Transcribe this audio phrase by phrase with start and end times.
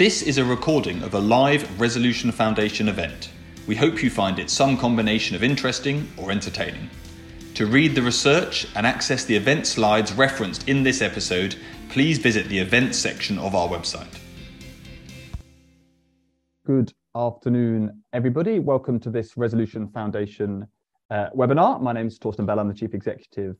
[0.00, 3.28] This is a recording of a live Resolution Foundation event.
[3.66, 6.88] We hope you find it some combination of interesting or entertaining.
[7.52, 11.56] To read the research and access the event slides referenced in this episode,
[11.90, 14.18] please visit the events section of our website.
[16.64, 18.58] Good afternoon, everybody.
[18.58, 20.66] Welcome to this Resolution Foundation
[21.10, 21.78] uh, webinar.
[21.82, 22.58] My name is Torsten Bell.
[22.58, 23.54] I'm the Chief Executive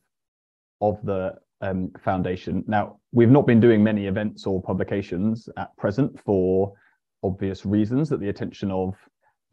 [0.81, 2.63] of the um, foundation.
[2.67, 6.73] Now, we've not been doing many events or publications at present for
[7.23, 8.95] obvious reasons that the attention of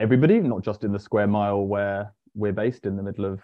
[0.00, 3.40] everybody, not just in the square mile where we're based in the middle of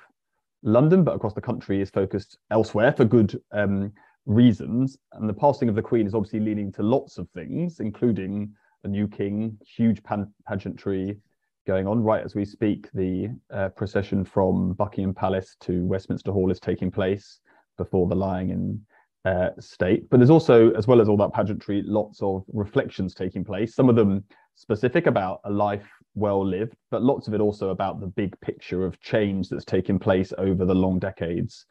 [0.62, 3.92] London, but across the country is focused elsewhere for good um,
[4.24, 4.96] reasons.
[5.12, 8.52] And the passing of the Queen is obviously leading to lots of things, including
[8.84, 10.02] a new king, huge
[10.46, 11.19] pageantry
[11.66, 12.91] going on right as we speak.
[12.92, 17.41] The uh, procession from Buckingham Palace to Westminster Hall is taking place
[17.77, 18.80] before the lying in
[19.24, 20.09] uh, state.
[20.10, 23.88] But there's also, as well as all that pageantry, lots of reflections taking place, some
[23.88, 24.24] of them
[24.55, 28.84] specific about a life well lived, but lots of it also about the big picture
[28.86, 31.66] of change that's taken place over the long decades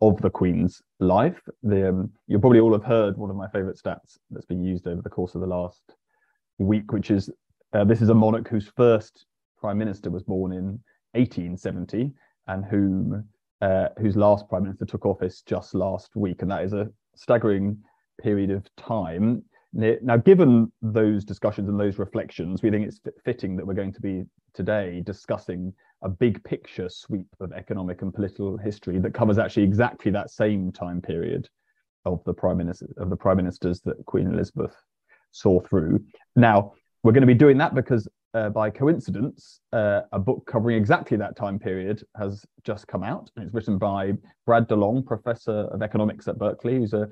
[0.00, 1.40] of the Queen's life.
[1.62, 4.86] The, um, you'll probably all have heard one of my favorite stats that's been used
[4.86, 5.82] over the course of the last
[6.58, 7.30] week, which is
[7.72, 9.26] uh, this is a monarch whose first
[9.58, 10.80] prime minister was born in
[11.12, 12.12] 1870
[12.48, 13.24] and whom
[13.60, 17.78] uh, whose last prime minister took office just last week, and that is a staggering
[18.20, 19.42] period of time.
[19.72, 24.00] Now, given those discussions and those reflections, we think it's fitting that we're going to
[24.00, 29.62] be today discussing a big picture sweep of economic and political history that covers actually
[29.62, 31.48] exactly that same time period
[32.04, 34.74] of the prime minister of the prime ministers that Queen Elizabeth
[35.30, 36.00] saw through.
[36.34, 40.76] Now, we're going to be doing that because uh, by coincidence, uh, a book covering
[40.76, 43.30] exactly that time period has just come out.
[43.36, 44.12] And it's written by
[44.46, 47.08] Brad DeLong, professor of economics at Berkeley, who's a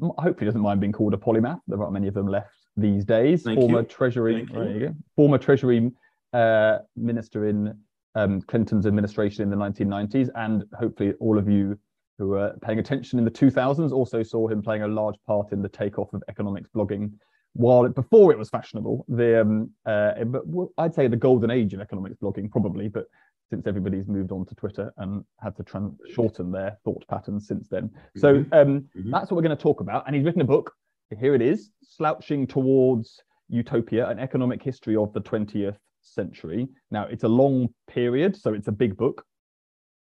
[0.00, 1.60] hopefully doesn't mind being called a polymath.
[1.68, 3.42] There aren't many of them left these days.
[3.42, 3.86] Thank former you.
[3.86, 4.94] Treasury, you.
[5.14, 5.90] former Treasury
[6.32, 7.78] uh, minister in
[8.14, 11.78] um, Clinton's administration in the 1990s, and hopefully all of you
[12.18, 15.62] who were paying attention in the 2000s also saw him playing a large part in
[15.62, 17.10] the takeoff of economics blogging
[17.54, 20.42] while it, before it was fashionable, the um, uh, but
[20.78, 23.06] I'd say the golden age of economics blogging probably, but
[23.50, 27.68] since everybody's moved on to Twitter and had to tran- shorten their thought patterns since
[27.68, 27.90] then.
[28.16, 28.52] So Mm-hmm.
[28.54, 29.10] um, Mhm.
[29.10, 30.04] that's what we're going to talk about.
[30.06, 30.72] And he's written a book.
[31.20, 36.66] Here it is, slouching towards utopia: an economic history of the 20th century.
[36.90, 39.24] Now it's a long period, so it's a big book,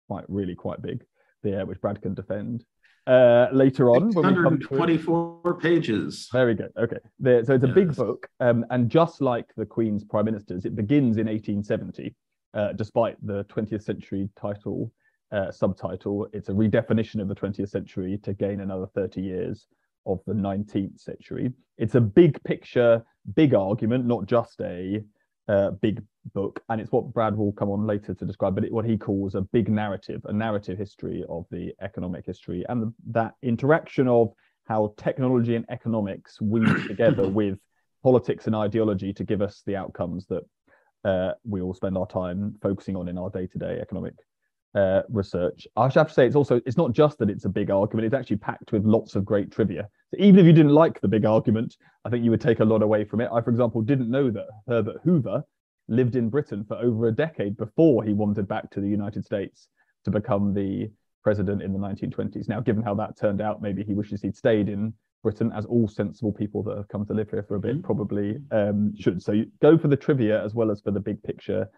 [0.07, 1.05] quite really quite big.
[1.43, 2.63] There, which Brad can defend
[3.07, 4.71] uh, later on when we come to it.
[4.71, 6.29] 124 pages.
[6.31, 6.71] Very good.
[6.77, 6.97] Okay.
[7.19, 8.27] There, so it's a big book.
[8.39, 12.15] Um, and just like the Queen's prime ministers, it begins in 1870,
[12.53, 14.91] uh, despite the 20th century title,
[15.31, 16.27] uh, subtitle.
[16.33, 19.67] It's a redefinition of the 20th century to gain another 30 years
[20.05, 21.51] of the 19th century.
[21.77, 23.03] It's a big picture,
[23.35, 25.03] big argument, not just a
[25.47, 26.01] uh, big
[26.33, 26.61] book.
[26.69, 29.35] And it's what Brad will come on later to describe, but it, what he calls
[29.35, 34.33] a big narrative, a narrative history of the economic history and the, that interaction of
[34.65, 37.57] how technology and economics weave together with
[38.03, 40.43] politics and ideology to give us the outcomes that
[41.05, 44.13] uh, we all spend our time focusing on in our day-to-day economic
[44.75, 45.67] uh, research.
[45.75, 48.05] I should have to say it's also it's not just that it's a big argument;
[48.05, 49.87] it's actually packed with lots of great trivia.
[50.11, 51.75] So even if you didn't like the big argument,
[52.05, 53.29] I think you would take a lot away from it.
[53.31, 55.43] I, for example, didn't know that Herbert Hoover
[55.87, 59.67] lived in Britain for over a decade before he wandered back to the United States
[60.05, 60.89] to become the
[61.23, 62.47] president in the 1920s.
[62.49, 65.87] Now, given how that turned out, maybe he wishes he'd stayed in Britain, as all
[65.87, 67.83] sensible people that have come to live here for a bit Mhm.
[67.83, 69.21] probably um, should.
[69.21, 71.69] So go for the trivia as well as for the big picture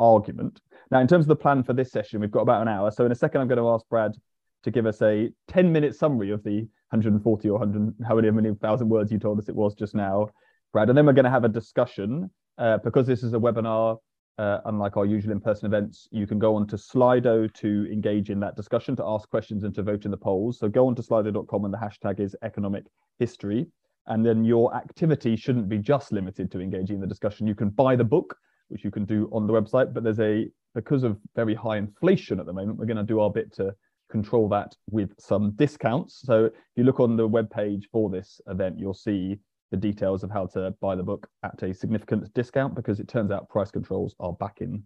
[0.00, 0.60] argument.
[0.90, 2.90] Now, in terms of the plan for this session, we've got about an hour.
[2.90, 4.14] So in a second, I'm going to ask Brad
[4.62, 8.54] to give us a 10 minute summary of the 140 or 100, how many, many
[8.54, 10.28] thousand words you told us it was just now,
[10.72, 10.88] Brad.
[10.88, 12.30] And then we're going to have a discussion.
[12.58, 13.98] Uh, because this is a webinar,
[14.38, 18.40] uh, unlike our usual in-person events, you can go on to Slido to engage in
[18.40, 20.58] that discussion, to ask questions and to vote in the polls.
[20.58, 22.84] So go on to slido.com and the hashtag is economic
[23.18, 23.66] history.
[24.06, 27.46] And then your activity shouldn't be just limited to engaging in the discussion.
[27.46, 28.36] You can buy the book,
[28.68, 32.38] which you can do on the website, but there's a, because of very high inflation
[32.38, 33.74] at the moment, we're going to do our bit to
[34.10, 36.20] control that with some discounts.
[36.24, 39.38] So if you look on the webpage for this event, you'll see
[39.70, 43.30] the details of how to buy the book at a significant discount because it turns
[43.30, 44.82] out price controls are back in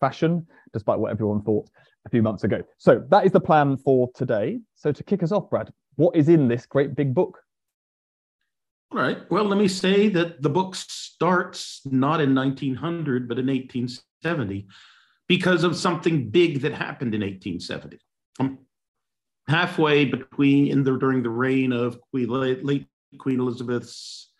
[0.00, 1.68] fashion, despite what everyone thought
[2.06, 2.62] a few months ago.
[2.78, 4.58] So that is the plan for today.
[4.74, 7.40] So to kick us off, Brad, what is in this great big book?
[8.92, 9.18] All right.
[9.30, 14.66] Well, let me say that the book starts not in 1900, but in 1870
[15.26, 17.98] because of something big that happened in 1870.
[18.40, 18.58] Um,
[19.48, 22.86] halfway between in the during the reign of Queen, late, late
[23.18, 24.30] Queen Elizabeth's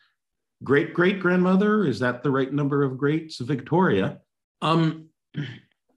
[0.62, 3.38] great great grandmother, is that the right number of greats?
[3.38, 4.20] Victoria.
[4.62, 5.08] Um,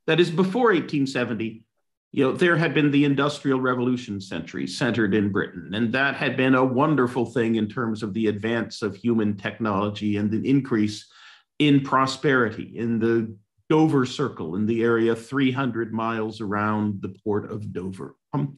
[0.07, 1.65] that is before 1870
[2.11, 6.37] you know, there had been the Industrial Revolution century centered in Britain, and that had
[6.37, 11.05] been a wonderful thing in terms of the advance of human technology and the increase
[11.59, 13.35] in prosperity in the
[13.69, 18.15] Dover Circle in the area 300 miles around the port of Dover.
[18.33, 18.57] Um,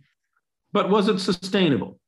[0.71, 1.98] but was it sustainable?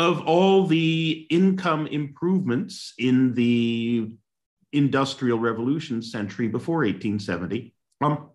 [0.00, 4.10] Of all the income improvements in the
[4.72, 8.30] Industrial Revolution century before 1870, um,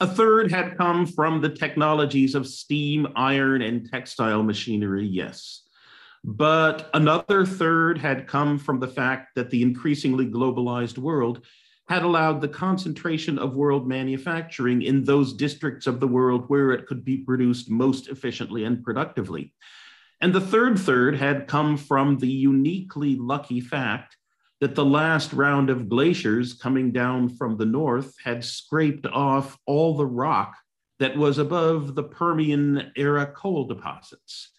[0.00, 5.62] a third had come from the technologies of steam, iron, and textile machinery, yes.
[6.24, 11.42] But another third had come from the fact that the increasingly globalized world
[11.88, 16.86] had allowed the concentration of world manufacturing in those districts of the world where it
[16.86, 19.54] could be produced most efficiently and productively.
[20.20, 24.16] And the third third had come from the uniquely lucky fact
[24.60, 29.96] that the last round of glaciers coming down from the north had scraped off all
[29.96, 30.54] the rock
[30.98, 34.50] that was above the Permian era coal deposits.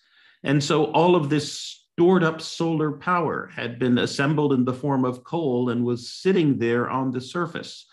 [0.43, 5.05] And so all of this stored up solar power had been assembled in the form
[5.05, 7.85] of coal and was sitting there on the surface,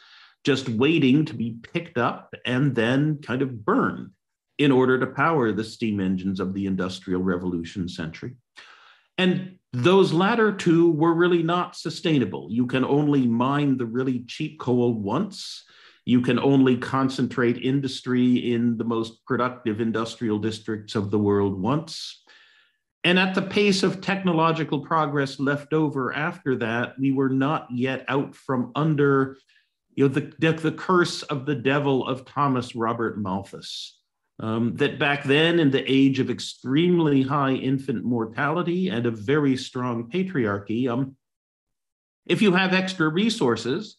[0.44, 4.12] just waiting to be picked up and then kind of burned
[4.58, 8.34] in order to power the steam engines of the Industrial Revolution century.
[9.16, 12.48] And those latter two were really not sustainable.
[12.50, 15.64] You can only mine the really cheap coal once.
[16.04, 22.22] You can only concentrate industry in the most productive industrial districts of the world once.
[23.04, 28.04] And at the pace of technological progress left over after that, we were not yet
[28.08, 29.36] out from under
[29.94, 33.97] you know, the, the curse of the devil of Thomas Robert Malthus.
[34.40, 39.56] Um, that back then, in the age of extremely high infant mortality and a very
[39.56, 41.16] strong patriarchy, um,
[42.26, 43.96] if you have extra resources,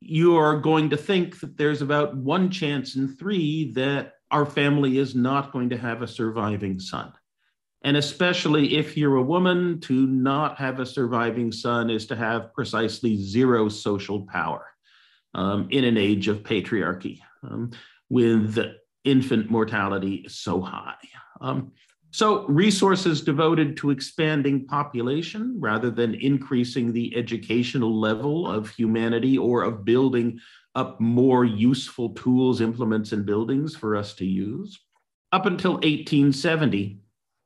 [0.00, 4.98] you are going to think that there's about one chance in three that our family
[4.98, 7.12] is not going to have a surviving son.
[7.84, 12.54] And especially if you're a woman, to not have a surviving son is to have
[12.54, 14.66] precisely zero social power
[15.34, 17.70] um, in an age of patriarchy um,
[18.08, 18.58] with
[19.04, 20.94] infant mortality so high.
[21.40, 21.72] Um,
[22.14, 29.62] so, resources devoted to expanding population rather than increasing the educational level of humanity or
[29.62, 30.38] of building
[30.74, 34.78] up more useful tools, implements, and buildings for us to use.
[35.32, 37.00] Up until 1870,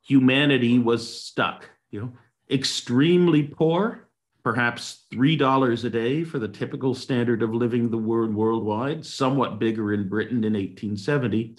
[0.05, 2.13] humanity was stuck, you know,
[2.51, 4.06] extremely poor,
[4.47, 9.93] perhaps $3 a day for the typical standard of living the world worldwide, somewhat bigger
[9.93, 11.57] in Britain in 1870,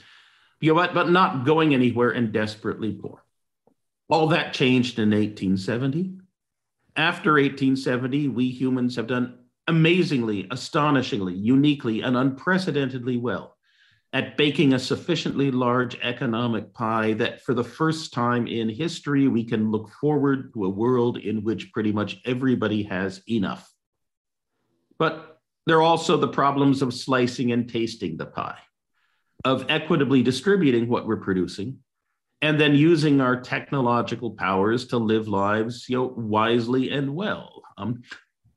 [0.61, 3.25] you know, but, but not going anywhere and desperately poor.
[4.07, 6.13] All that changed in 1870.
[6.95, 9.37] After 1870, we humans have done
[9.67, 13.56] amazingly, astonishingly, uniquely, and unprecedentedly well
[14.13, 19.43] at baking a sufficiently large economic pie that for the first time in history, we
[19.43, 23.69] can look forward to a world in which pretty much everybody has enough.
[24.97, 28.59] But there are also the problems of slicing and tasting the pie,
[29.43, 31.79] of equitably distributing what we're producing,
[32.41, 37.61] and then using our technological powers to live lives you know, wisely and well.
[37.77, 38.03] Um,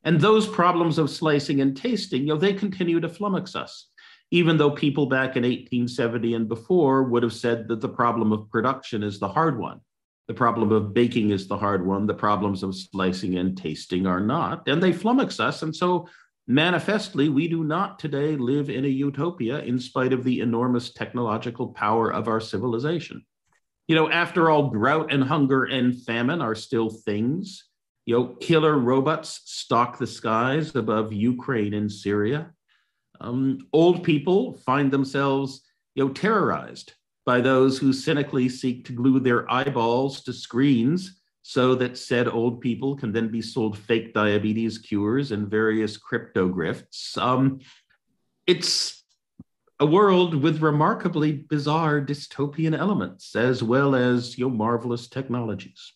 [0.04, 3.89] and those problems of slicing and tasting, you know, they continue to flummox us
[4.30, 8.48] even though people back in 1870 and before would have said that the problem of
[8.50, 9.80] production is the hard one.
[10.28, 12.06] The problem of baking is the hard one.
[12.06, 14.68] The problems of slicing and tasting are not.
[14.68, 15.62] And they flummox us.
[15.62, 16.08] And so,
[16.46, 21.68] manifestly, we do not today live in a utopia in spite of the enormous technological
[21.68, 23.24] power of our civilization.
[23.88, 27.64] You know, after all, drought and hunger and famine are still things.
[28.06, 32.52] You know, killer robots stalk the skies above Ukraine and Syria
[33.20, 35.62] um, old people find themselves
[35.94, 36.94] you know, terrorized
[37.26, 42.60] by those who cynically seek to glue their eyeballs to screens so that said old
[42.60, 47.16] people can then be sold fake diabetes cures and various crypto grifts.
[47.18, 47.60] Um,
[48.46, 49.04] it's
[49.80, 55.92] a world with remarkably bizarre dystopian elements as well as you know, marvelous technologies.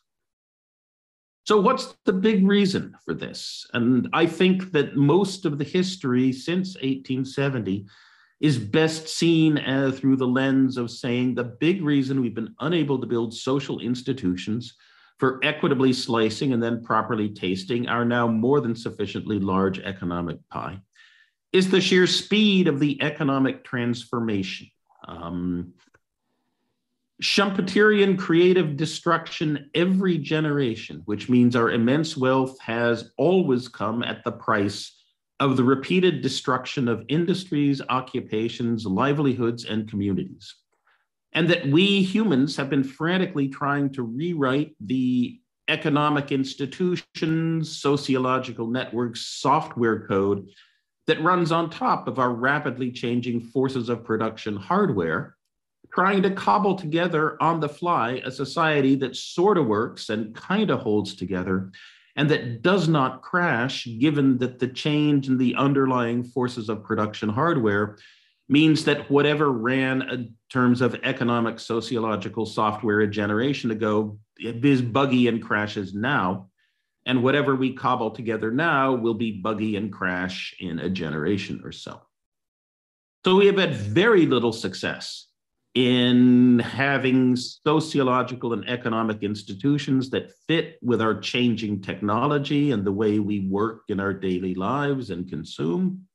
[1.45, 3.67] So, what's the big reason for this?
[3.75, 7.87] And I think that most of the history since 1870
[8.41, 12.99] is best seen as through the lens of saying the big reason we've been unable
[12.99, 14.75] to build social institutions
[15.19, 20.81] for equitably slicing and then properly tasting our now more than sufficiently large economic pie
[21.53, 24.67] is the sheer speed of the economic transformation.
[25.07, 25.75] Um,
[27.23, 34.33] Schumpeterian creative destruction every generation, which means our immense wealth has always come at the
[34.33, 35.01] price
[35.41, 40.55] of the repeated destruction of industries, occupations, livelihoods, and communities.
[41.33, 49.27] And that we humans have been frantically trying to rewrite the economic institutions, sociological networks,
[49.27, 50.49] software code
[51.07, 55.37] that runs on top of our rapidly changing forces of production hardware,
[55.95, 60.71] trying to cobble together on the fly a society that sort of works and kind
[60.71, 61.71] of holds together
[62.17, 67.29] and that does not crash, given that the change in the underlying forces of production
[67.29, 67.99] hardware
[68.49, 75.29] means that whatever ran in terms of economic sociological software a generation ago is buggy
[75.29, 76.51] and crashes now.
[77.07, 81.73] And whatever we cobble together now will be buggy and crash in a generation or
[81.73, 82.01] so.
[83.25, 85.27] So we have had very little success
[85.75, 93.19] in having sociological and economic institutions that fit with our changing technology and the way
[93.19, 96.07] we work in our daily lives and consume.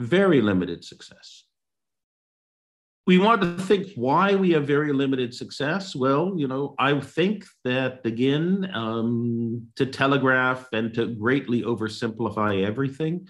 [0.00, 1.44] Very limited success.
[3.06, 5.96] We want to think why we have very limited success.
[5.96, 13.26] Well, you know, I think that again, um, to telegraph and to greatly oversimplify everything,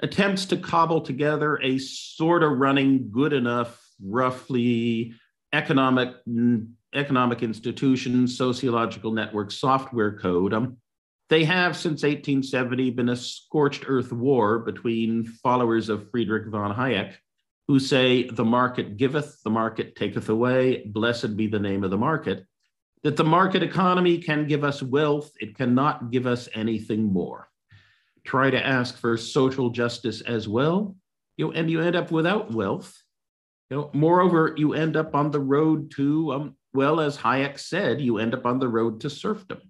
[0.00, 5.14] attempts to cobble together a sort of running good enough roughly
[5.52, 6.14] economic
[6.94, 10.52] economic institutions, sociological network, software code.
[10.52, 10.76] Um,
[11.28, 17.14] they have since 1870 been a scorched earth war between followers of Friedrich von Hayek,
[17.68, 21.98] who say, The market giveth, the market taketh away, blessed be the name of the
[21.98, 22.44] market.
[23.04, 27.48] That the market economy can give us wealth, it cannot give us anything more.
[28.24, 30.96] Try to ask for social justice as well,
[31.36, 33.00] you and you end up without wealth
[33.70, 38.00] you know, moreover, you end up on the road to, um, well, as Hayek said,
[38.00, 39.60] you end up on the road to serfdom.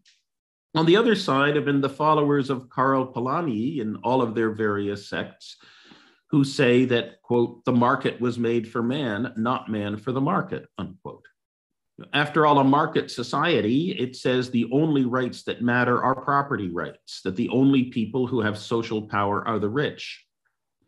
[0.74, 4.50] On the other side have been the followers of Karl Polanyi and all of their
[4.50, 5.56] various sects
[6.30, 10.66] who say that, quote, the market was made for man, not man for the market,
[10.78, 11.26] unquote.
[12.14, 17.20] After all, a market society, it says the only rights that matter are property rights,
[17.24, 20.24] that the only people who have social power are the rich.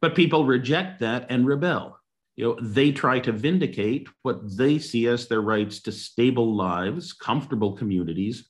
[0.01, 1.99] But people reject that and rebel
[2.43, 7.13] you know they try to vindicate what they see as their rights to stable lives
[7.13, 8.49] comfortable communities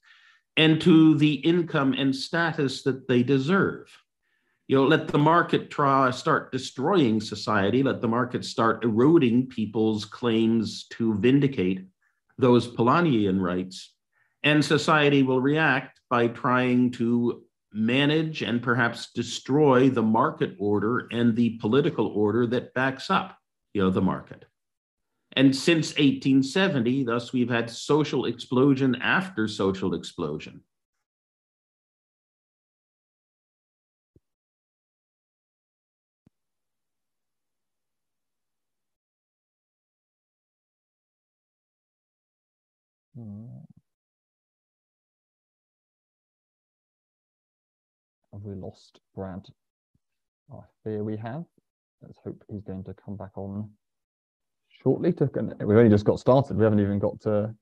[0.56, 3.86] and to the income and status that they deserve.
[4.66, 7.82] You know let the market try start destroying society.
[7.82, 11.86] Let the market start eroding people's claims to vindicate
[12.38, 13.94] those Polanyian rights.
[14.42, 17.42] And society will react by trying to
[17.74, 23.36] manage and perhaps destroy the market order and the political order that backs up
[23.74, 24.46] you know, the market.
[25.34, 30.60] And since 1870, thus we've had social explosion after social explosion.
[43.14, 43.64] Hmm.
[48.32, 49.46] Have we lost Brad?
[50.52, 51.44] I fear we have.
[52.02, 53.70] Let's hope he's going to come back on
[54.82, 55.12] shortly.
[55.14, 55.30] To,
[55.60, 56.56] we've only just got started.
[56.56, 57.54] We haven't even got to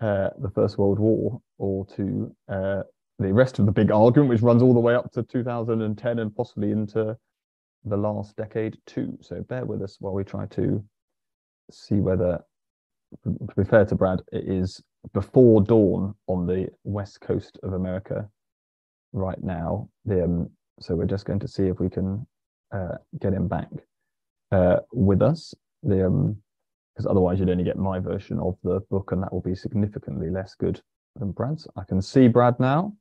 [0.00, 2.82] uh, the First World War or to uh,
[3.18, 6.34] the rest of the big argument, which runs all the way up to 2010 and
[6.34, 7.16] possibly into
[7.84, 9.16] the last decade too.
[9.20, 10.84] So bear with us while we try to
[11.70, 12.44] see whether,
[13.24, 14.82] to be fair to Brad, it is
[15.14, 18.28] before dawn on the west coast of America
[19.12, 19.88] right now.
[20.04, 22.26] The, um, so we're just going to see if we can
[22.72, 23.68] uh, get him back
[24.52, 25.54] uh, with us.
[25.82, 26.36] The um,
[26.94, 30.28] because otherwise you'd only get my version of the book, and that will be significantly
[30.28, 30.82] less good
[31.16, 31.66] than Brad's.
[31.76, 32.94] I can see Brad now.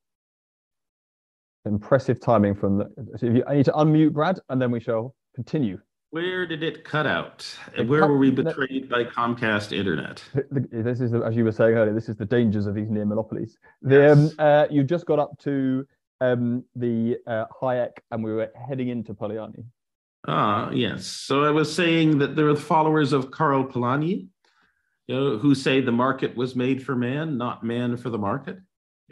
[1.66, 3.18] Impressive timing from the.
[3.18, 5.80] So you, I need to unmute Brad, and then we shall continue.
[6.12, 7.46] Where did it cut out?
[7.86, 10.24] Where were we betrayed by Comcast Internet?
[10.50, 13.06] This is, the, as you were saying earlier, this is the dangers of these near
[13.06, 13.60] monopolies.
[13.84, 14.32] The, um, yes.
[14.32, 15.86] um, uh, you just got up to
[16.22, 19.66] um, the uh, Hayek, and we were heading into Polanyi.
[20.28, 21.06] Ah, yes.
[21.06, 24.28] So I was saying that there are followers of Karl Polanyi,
[25.08, 28.58] you know, who say the market was made for man, not man for the market.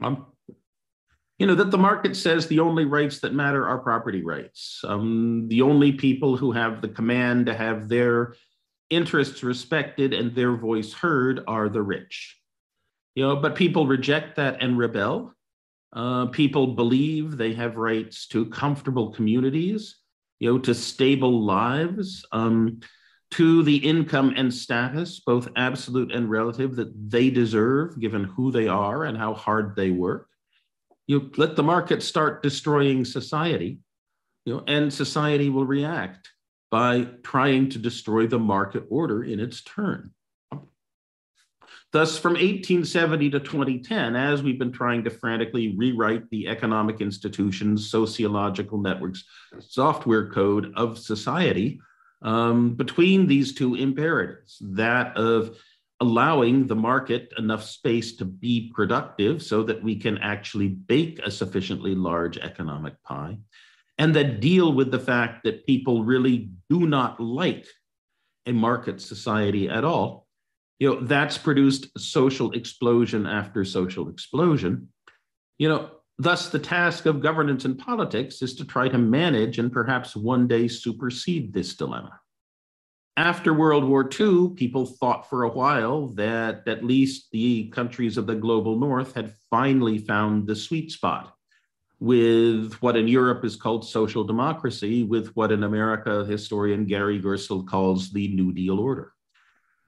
[0.02, 0.28] Um,
[1.40, 4.82] you know that the market says the only rights that matter are property rights.
[4.84, 8.34] Um, the only people who have the command to have their
[8.90, 12.38] interests respected and their voice heard are the rich.
[13.16, 15.34] You know, but people reject that and rebel
[15.98, 19.96] uh, people believe they have rights to comfortable communities,
[20.40, 22.24] you know, to stable lives.
[22.32, 22.82] Um,
[23.32, 28.68] to the income and status, both absolute and relative, that they deserve given who they
[28.68, 30.30] are and how hard they work.
[31.08, 33.80] You let the market start destroying society,
[34.46, 36.30] you know, and society will react
[36.72, 40.12] by trying to destroy the market order in its turn.
[41.94, 47.90] Thus, from 1870 to 2010, as we've been trying to frantically rewrite the economic institutions,
[47.90, 49.24] sociological networks,
[49.60, 51.80] software code of society,
[52.22, 55.58] um, between these two imperatives that of
[56.00, 61.32] allowing the market enough space to be productive so that we can actually bake a
[61.32, 63.38] sufficiently large economic pie,
[63.98, 67.66] and that deal with the fact that people really do not like
[68.46, 70.27] a market society at all.
[70.80, 74.90] You know, that's produced social explosion after social explosion.
[75.58, 79.72] You know, thus the task of governance and politics is to try to manage and
[79.72, 82.20] perhaps one day supersede this dilemma
[83.18, 88.28] after World War II, people thought for a while that at least the countries of
[88.28, 91.34] the global north had finally found the sweet spot
[92.00, 97.68] with what in Europe is called social democracy, with what in America historian Gary Gerstle
[97.68, 99.14] calls the New Deal order.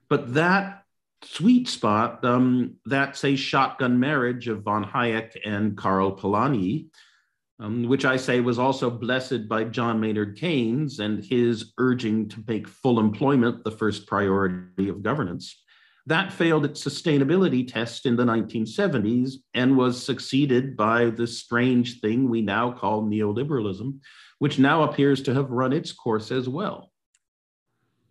[0.08, 0.79] But that
[1.22, 6.86] sweet spot, um, that's a shotgun marriage of von Hayek and Karl Polanyi,
[7.58, 12.42] um, which I say was also blessed by John Maynard Keynes and his urging to
[12.46, 15.62] make full employment the first priority of governance.
[16.06, 22.28] That failed its sustainability test in the 1970s and was succeeded by the strange thing
[22.28, 24.00] we now call neoliberalism,
[24.38, 26.90] which now appears to have run its course as well.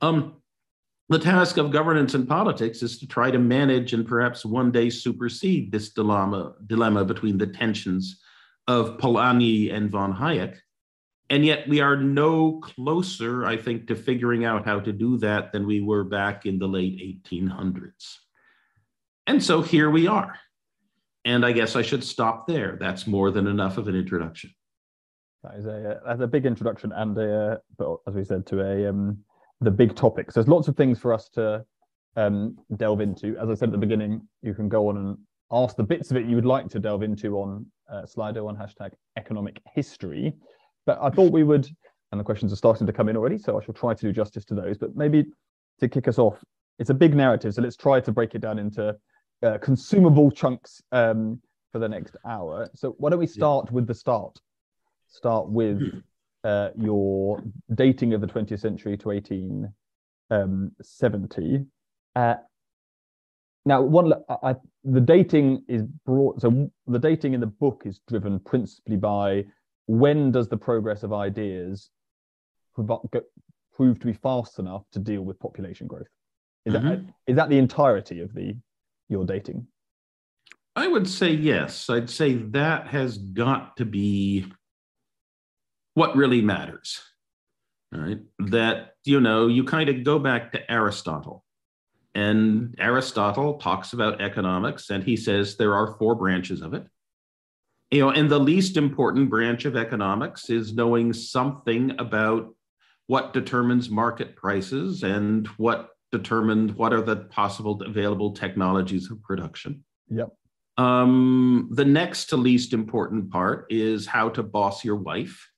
[0.01, 0.38] Um,
[1.09, 4.91] the task of governance and politics is to try to manage and perhaps one day
[4.91, 8.19] supersede this dilemma, dilemma between the tensions
[8.67, 10.57] of Polanyi and von Hayek.
[11.31, 15.51] And yet we are no closer, I think, to figuring out how to do that
[15.51, 18.17] than we were back in the late 1800s.
[19.25, 20.37] And so here we are.
[21.25, 22.77] And I guess I should stop there.
[22.79, 24.51] That's more than enough of an introduction.
[25.43, 28.89] That is a that's a big introduction, and a, but as we said, to a
[28.89, 29.19] um,
[29.61, 30.33] the big topics.
[30.33, 31.65] There's lots of things for us to
[32.15, 33.37] um, delve into.
[33.37, 35.17] As I said at the beginning, you can go on and
[35.51, 38.55] ask the bits of it you would like to delve into on uh, Slido on
[38.55, 40.33] hashtag economic history.
[40.85, 41.67] But I thought we would,
[42.11, 44.11] and the questions are starting to come in already, so I shall try to do
[44.11, 44.77] justice to those.
[44.77, 45.25] But maybe
[45.79, 46.43] to kick us off,
[46.77, 48.95] it's a big narrative, so let's try to break it down into
[49.43, 51.41] uh, consumable chunks um,
[51.71, 52.69] for the next hour.
[52.75, 53.75] So why don't we start yeah.
[53.75, 54.39] with the start?
[55.07, 55.81] Start with.
[56.43, 57.43] uh, your
[57.75, 61.55] dating of the 20th century to 1870.
[61.55, 61.67] Um,
[62.15, 62.35] uh,
[63.65, 66.41] now, one I, the dating is brought.
[66.41, 69.45] So the dating in the book is driven principally by
[69.87, 71.89] when does the progress of ideas
[72.75, 76.07] prove to be fast enough to deal with population growth?
[76.65, 76.87] Is mm-hmm.
[76.87, 78.55] that is that the entirety of the
[79.09, 79.67] your dating?
[80.75, 81.89] I would say yes.
[81.89, 84.45] I'd say that has got to be
[85.99, 87.01] what really matters.
[87.93, 88.19] All right.
[88.39, 91.43] That, you know, you kind of go back to Aristotle
[92.15, 96.85] and Aristotle talks about economics, and he says there are four branches of it.
[97.91, 102.53] You know, and the least important branch of economics is knowing something about
[103.07, 109.83] what determines market prices and what determined what are the possible available technologies of production.
[110.09, 110.29] Yep.
[110.77, 115.49] Um, the next to least important part is how to boss your wife.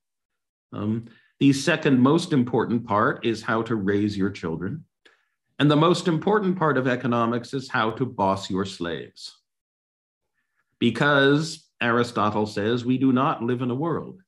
[0.73, 1.05] Um,
[1.39, 4.86] the second most important part is how to raise your children.
[5.60, 9.38] And the most important part of economics is how to boss your slaves.
[10.79, 14.21] Because Aristotle says we do not live in a world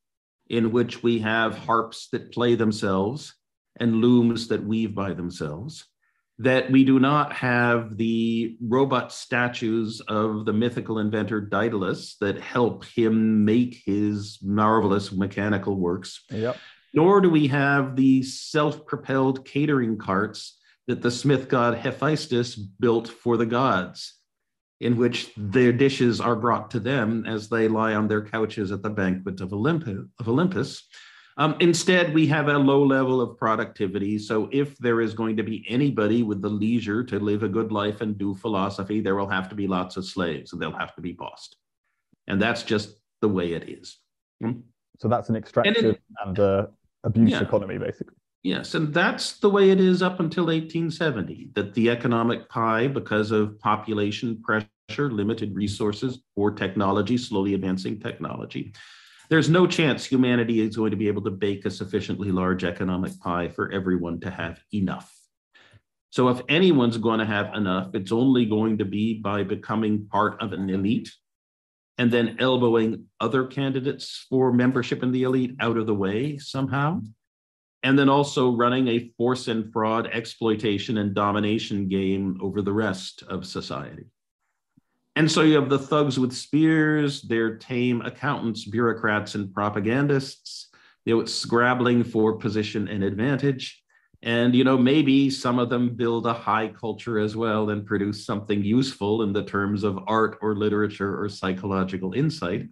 [0.50, 3.34] in which we have harps that play themselves
[3.80, 5.86] and looms that weave by themselves,
[6.40, 12.86] that we do not have the robot statues of the mythical inventor Daedalus that help
[12.86, 16.24] him make his marvelous mechanical works.
[16.32, 16.58] Yep.
[16.94, 23.08] Nor do we have the self propelled catering carts that the smith god Hephaestus built
[23.08, 24.16] for the gods,
[24.82, 28.82] in which their dishes are brought to them as they lie on their couches at
[28.82, 30.06] the banquet of Olympus.
[30.20, 30.86] Of Olympus.
[31.38, 34.20] Um, instead, we have a low level of productivity.
[34.20, 37.72] So, if there is going to be anybody with the leisure to live a good
[37.72, 40.94] life and do philosophy, there will have to be lots of slaves and they'll have
[40.96, 41.58] to be bossed.
[42.28, 43.98] And that's just the way it is.
[44.42, 44.60] Hmm?
[45.00, 46.68] So, that's an extraction and, it, and uh,
[47.04, 47.42] abuse yeah.
[47.42, 48.16] economy, basically.
[48.44, 53.32] Yes, and that's the way it is up until 1870, that the economic pie, because
[53.32, 58.74] of population pressure, limited resources or technology, slowly advancing technology,
[59.30, 63.20] there's no chance humanity is going to be able to bake a sufficiently large economic
[63.20, 65.12] pie for everyone to have enough.
[66.10, 70.42] So if anyone's going to have enough, it's only going to be by becoming part
[70.42, 71.12] of an elite
[71.98, 77.02] and then elbowing other candidates for membership in the elite out of the way somehow.
[77.82, 83.24] And then also running a force and fraud exploitation and domination game over the rest
[83.28, 84.06] of society.
[85.16, 90.70] And so you have the thugs with spears, their tame accountants, bureaucrats, and propagandists,
[91.06, 93.84] you know, scrabbling for position and advantage.
[94.24, 98.26] And you know, maybe some of them build a high culture as well and produce
[98.26, 102.70] something useful in the terms of art or literature or psychological insight.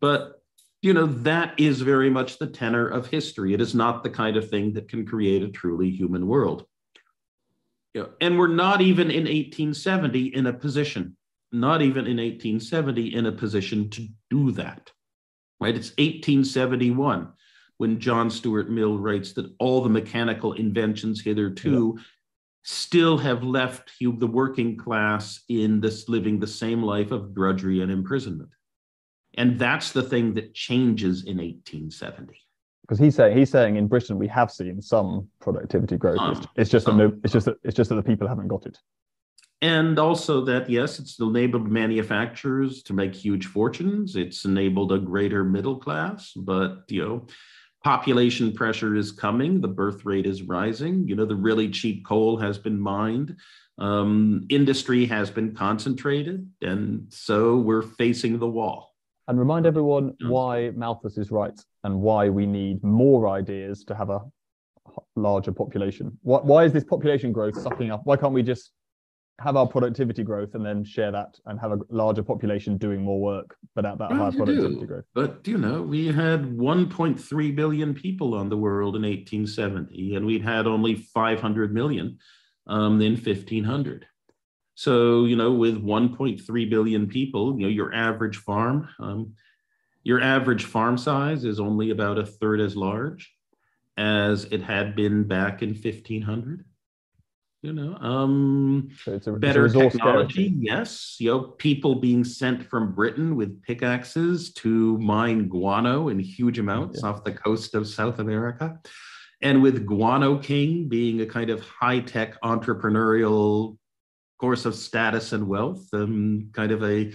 [0.00, 0.42] But
[0.80, 3.54] you know, that is very much the tenor of history.
[3.54, 6.66] It is not the kind of thing that can create a truly human world.
[7.94, 11.16] You know, and we're not even in 1870 in a position
[11.52, 14.90] not even in 1870 in a position to do that.
[15.60, 15.76] Right?
[15.76, 17.32] It's 1871
[17.76, 22.02] when John Stuart Mill writes that all the mechanical inventions hitherto yeah.
[22.62, 27.92] still have left the working class in this living the same life of drudgery and
[27.92, 28.50] imprisonment.
[29.34, 32.38] And that's the thing that changes in 1870
[32.82, 36.18] because he's saying he's saying in Britain we have seen some productivity growth.
[36.18, 38.48] Um, it's, it's, just that no, it's just that it's just that the people haven't
[38.48, 38.78] got it
[39.62, 44.16] and also that yes it's enabled manufacturers to make huge fortunes.
[44.16, 47.26] It's enabled a greater middle class but you know
[47.84, 49.60] population pressure is coming.
[49.60, 51.08] The birth rate is rising.
[51.08, 53.36] You know the really cheap coal has been mined.
[53.78, 56.48] Um, industry has been concentrated.
[56.60, 58.94] And so we're facing the wall.
[59.28, 64.10] And remind everyone why malthus is right and why we need more ideas to have
[64.10, 64.20] a
[65.16, 66.18] larger population.
[66.22, 68.02] Why, why is this population growth sucking up?
[68.04, 68.72] Why can't we just
[69.40, 73.20] have our productivity growth and then share that and have a larger population doing more
[73.20, 74.86] work, but at that well, high productivity do.
[74.86, 75.04] growth.
[75.14, 80.42] But you know, we had 1.3 billion people on the world in 1870, and we'd
[80.42, 82.18] had only 500 million
[82.66, 84.06] um, in 1500.
[84.74, 89.34] So you know, with 1.3 billion people, you know, your average farm, um,
[90.04, 93.32] your average farm size is only about a third as large
[93.96, 96.64] as it had been back in 1500
[97.62, 101.16] you know um so it's a, better technology yes.
[101.20, 107.00] You know people being sent from britain with pickaxes to mine guano in huge amounts
[107.02, 107.08] yeah.
[107.08, 108.78] off the coast of south america.
[109.40, 113.76] And with guano king being a kind of high-tech entrepreneurial
[114.40, 117.12] course of status and wealth um, kind of a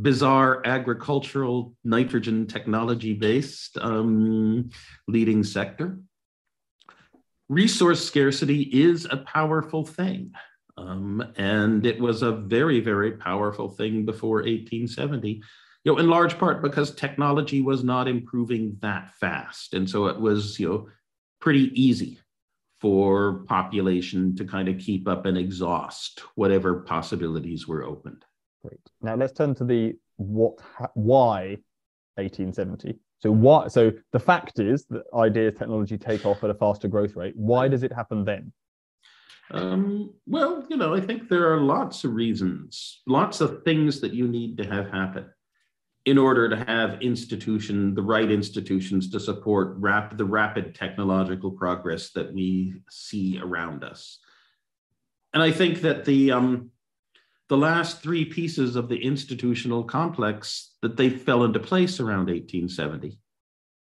[0.00, 4.70] bizarre agricultural nitrogen technology based um,
[5.08, 5.98] leading sector
[7.48, 10.32] resource scarcity is a powerful thing.
[10.78, 15.42] Um, and it was a very, very powerful thing before 1870,
[15.84, 19.72] you know, in large part because technology was not improving that fast.
[19.74, 20.88] And so it was, you know,
[21.40, 22.18] pretty easy
[22.80, 28.24] for population to kind of keep up and exhaust whatever possibilities were opened.
[28.62, 28.80] Great.
[29.00, 30.58] Now let's turn to the what,
[30.94, 31.56] why
[32.16, 32.98] 1870.
[33.18, 33.72] So what?
[33.72, 37.34] So the fact is that ideas technology take off at a faster growth rate.
[37.36, 38.52] Why does it happen then?
[39.50, 44.12] Um, well, you know, I think there are lots of reasons, lots of things that
[44.12, 45.26] you need to have happen
[46.04, 52.10] in order to have institution, the right institutions to support rap, the rapid technological progress
[52.10, 54.20] that we see around us.
[55.34, 56.70] And I think that the um,
[57.48, 63.18] the last three pieces of the institutional complex that they fell into place around 1870.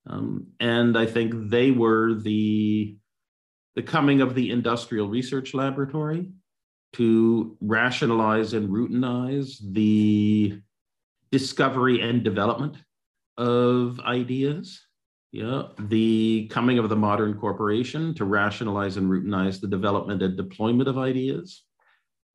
[0.08, 2.98] Um, and I think they were the,
[3.76, 6.32] the coming of the Industrial Research Laboratory
[6.94, 10.60] to rationalize and routinize the
[11.32, 12.78] discovery and development
[13.38, 14.82] of ideas.
[15.32, 20.88] Yeah, the coming of the modern corporation to rationalize and routinize the development and deployment
[20.88, 21.64] of ideas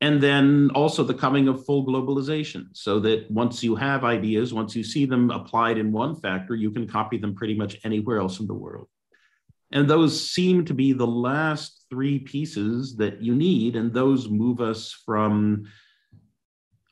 [0.01, 4.75] and then also the coming of full globalization so that once you have ideas once
[4.75, 8.41] you see them applied in one factor you can copy them pretty much anywhere else
[8.41, 8.89] in the world.
[9.73, 14.61] And those seem to be the last three pieces that you need and those move
[14.61, 15.67] us from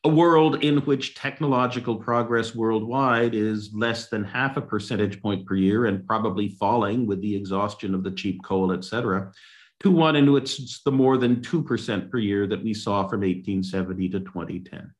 [0.04, 5.56] a world in which technological progress worldwide is less than half a percentage point per
[5.56, 9.32] year and probably falling with the exhaustion of the cheap coal et cetera
[9.80, 13.20] to one in which it's the more than 2% per year that we saw from
[13.20, 14.92] 1870 to 2010.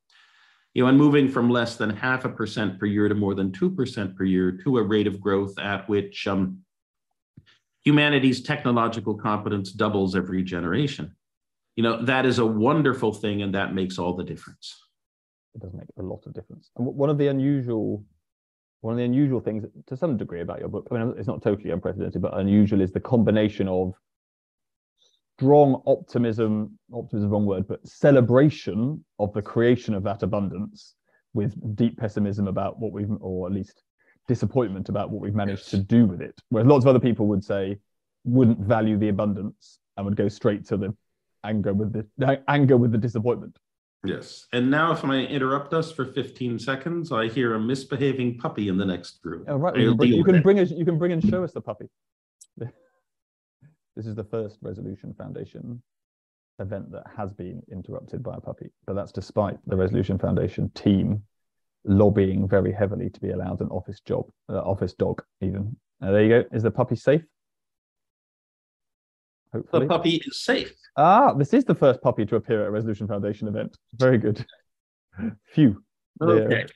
[0.74, 3.50] You know, and moving from less than half a percent per year to more than
[3.50, 6.58] 2% per year to a rate of growth at which um,
[7.82, 11.16] humanity's technological competence doubles every generation.
[11.74, 14.76] You know, that is a wonderful thing and that makes all the difference.
[15.54, 16.70] It does make a lot of difference.
[16.76, 18.04] And one of the unusual
[18.80, 21.42] one of the unusual things to some degree about your book, I mean, it's not
[21.42, 23.92] totally unprecedented, but unusual is the combination of
[25.38, 30.94] strong optimism, optimism is the wrong word, but celebration of the creation of that abundance
[31.33, 33.85] with deep pessimism about what we've, or at least
[34.27, 35.70] disappointment about what we've managed yes.
[35.70, 36.35] to do with it.
[36.48, 37.79] Whereas lots of other people would say,
[38.24, 40.94] wouldn't value the abundance and would go straight to the
[41.44, 43.57] anger with the anger with the disappointment.
[44.05, 44.46] Yes.
[44.53, 48.77] And now, if I interrupt us for 15 seconds, I hear a misbehaving puppy in
[48.77, 49.44] the next room.
[49.48, 49.77] Oh, right.
[49.77, 51.87] You can, bring, you can bring us, you can bring and show us the puppy.
[53.98, 55.82] this is the first Resolution Foundation
[56.61, 61.20] event that has been interrupted by a puppy, but that's despite the Resolution Foundation team
[61.84, 65.76] lobbying very heavily to be allowed an office job, uh, office dog, even.
[66.00, 66.44] Uh, there you go.
[66.52, 67.24] Is the puppy safe?
[69.52, 69.87] Hopefully.
[69.87, 70.72] The puppy is safe.
[70.96, 73.76] Ah, this is the first puppy to appear at a Resolution Foundation event.
[73.96, 74.46] Very good.
[75.54, 75.82] Phew.
[76.22, 76.66] Okay.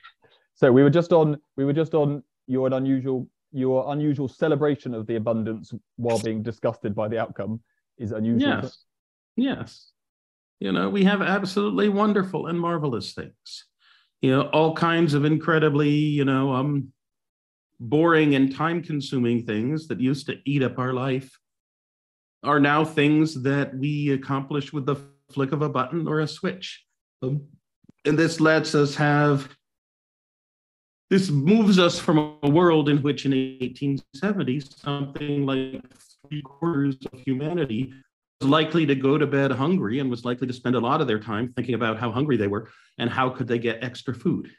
[0.55, 1.37] So we were just on.
[1.55, 6.95] We were just on your unusual your unusual celebration of the abundance while being disgusted
[6.95, 7.61] by the outcome
[7.97, 8.49] is unusual.
[8.49, 8.83] Yes.
[9.35, 9.91] Yes.
[10.59, 13.65] You know, we have absolutely wonderful and marvelous things.
[14.21, 16.93] You know, all kinds of incredibly, you know, um,
[17.79, 21.37] boring and time consuming things that used to eat up our life
[22.43, 24.95] are now things that we accomplish with the
[25.31, 26.83] flick of a button or a switch.
[27.21, 27.43] Um,
[28.05, 29.49] and this lets us have,
[31.13, 37.19] this moves us from a world in which in 1870, something like three quarters of
[37.19, 37.93] humanity
[38.41, 41.07] was likely to go to bed hungry and was likely to spend a lot of
[41.07, 44.49] their time thinking about how hungry they were and how could they get extra food.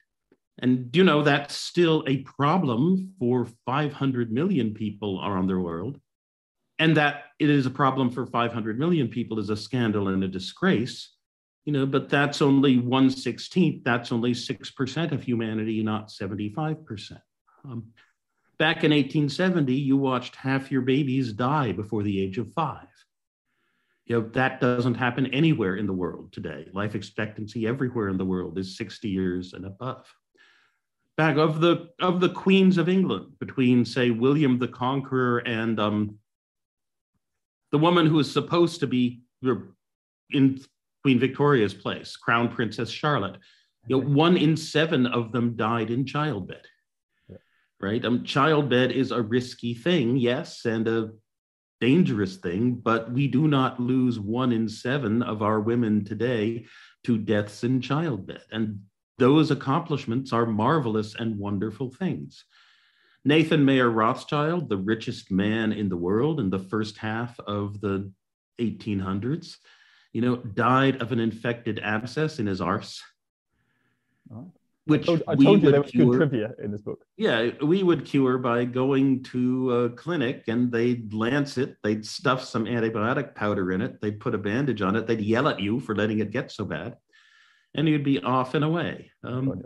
[0.61, 5.99] And you know, that's still a problem for 500 million people around the world
[6.79, 10.29] and that it is a problem for 500 million people is a scandal and a
[10.29, 11.14] disgrace
[11.65, 17.21] you know but that's only 1 16th that's only 6% of humanity not 75%
[17.65, 17.85] um,
[18.59, 22.87] back in 1870 you watched half your babies die before the age of five.
[24.07, 26.69] You know that doesn't happen anywhere in the world today.
[26.73, 30.07] Life expectancy everywhere in the world is 60 years and above.
[31.17, 36.19] Back of the of the queens of england between say william the conqueror and um,
[37.71, 39.75] the woman who is supposed to be your
[40.31, 40.61] in
[41.05, 43.37] Queen Victoria's place, Crown Princess Charlotte.
[43.87, 46.65] You know, one in seven of them died in childbed.
[47.79, 48.03] Right?
[48.03, 51.11] Um, childbed is a risky thing, yes, and a
[51.79, 56.65] dangerous thing, but we do not lose one in seven of our women today
[57.05, 58.41] to deaths in childbed.
[58.51, 58.81] And
[59.19, 62.45] those accomplishments are marvelous and wonderful things.
[63.27, 68.11] Nathan Mayer Rothschild, the richest man in the world in the first half of the
[68.59, 69.57] 1800s,
[70.15, 73.03] you know, died of an infected abscess in his arse.
[74.33, 74.51] Oh.
[74.87, 77.05] Which I told, I told you there was cure, good trivia in this book.
[77.17, 82.45] Yeah, we would cure by going to a clinic and they'd lance it, they'd stuff
[82.45, 85.81] some antibiotic powder in it, they'd put a bandage on it, they'd yell at you
[85.81, 86.97] for letting it get so bad,
[87.75, 89.11] and you'd be off and away.
[89.25, 89.63] Um,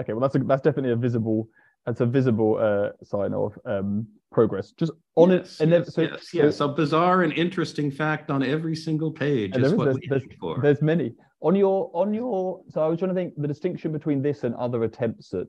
[0.00, 1.48] okay, well, that's a, that's definitely a visible
[1.84, 4.06] that's a visible uh, sign of um,
[4.36, 4.72] progress.
[4.72, 8.76] Just on yes, it, yes, so, yes, yes, a bizarre and interesting fact on every
[8.76, 10.22] single page is, what there's, we there's,
[10.62, 12.60] there's many on your on your.
[12.68, 15.48] So I was trying to think the distinction between this and other attempts at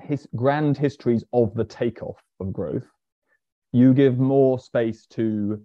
[0.00, 2.88] his grand histories of the takeoff of growth.
[3.72, 5.62] You give more space to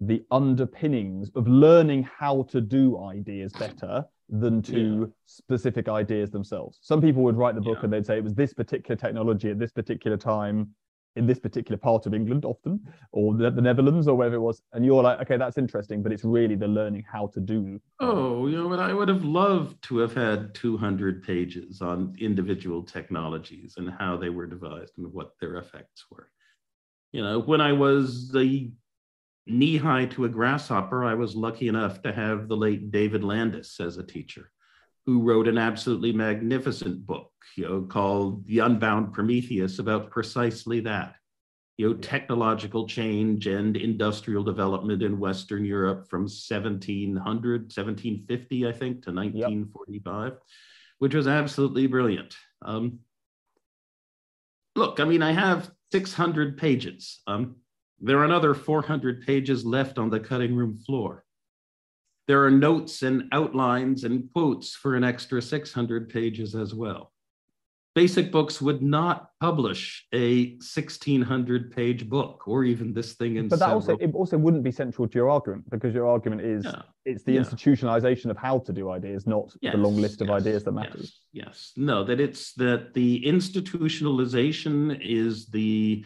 [0.00, 5.06] the underpinnings of learning how to do ideas better than to yeah.
[5.24, 6.78] specific ideas themselves.
[6.82, 7.84] Some people would write the book yeah.
[7.84, 10.74] and they'd say it was this particular technology at this particular time
[11.16, 12.80] in this particular part of England, often,
[13.12, 14.62] or the, the, Netherlands, or wherever it was.
[14.72, 17.80] And you're like, okay, that's interesting, but it's really the learning how to do.
[18.00, 22.16] Uh, oh, you know, but I would have loved to have had 200 pages on
[22.18, 26.30] individual technologies and how they were devised and what their effects were.
[27.12, 28.72] You know, when I was the
[29.46, 33.76] knee high to a grasshopper, I was lucky enough to have the late David Landes
[33.78, 34.50] as a teacher,
[35.06, 41.16] who wrote an absolutely magnificent book, you know, called The Unbound Prometheus about precisely that.
[41.76, 47.16] You know, technological change and industrial development in Western Europe from 1700,
[47.62, 50.42] 1750, I think, to 1945, yep.
[51.00, 52.36] which was absolutely brilliant.
[52.62, 53.00] Um,
[54.76, 57.20] look, I mean, I have 600 pages.
[57.26, 57.56] Um,
[58.00, 61.23] there are another 400 pages left on the cutting room floor.
[62.26, 67.12] There are notes and outlines and quotes for an extra 600 pages as well.
[67.94, 73.60] Basic Books would not publish a 1600 page book or even this thing in But
[73.60, 76.82] that also it also wouldn't be central to your argument because your argument is yeah.
[77.04, 77.42] it's the yeah.
[77.42, 79.74] institutionalization of how to do ideas, not yes.
[79.74, 80.40] the long list of yes.
[80.40, 81.20] ideas that matters.
[81.32, 81.46] Yes.
[81.46, 81.72] yes.
[81.76, 86.04] No, that it's that the institutionalization is the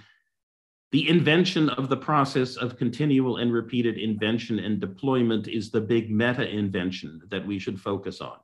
[0.90, 6.10] the invention of the process of continual and repeated invention and deployment is the big
[6.10, 8.36] meta invention that we should focus on.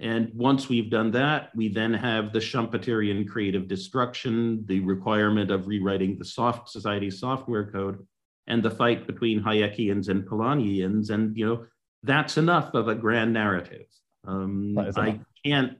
[0.00, 5.68] And once we've done that, we then have the Schumpeterian creative destruction, the requirement of
[5.68, 8.04] rewriting the soft society software code,
[8.46, 11.10] and the fight between Hayekians and Polanyians.
[11.10, 11.66] And, you know,
[12.02, 13.86] that's enough of a grand narrative.
[14.26, 15.78] Um, I can't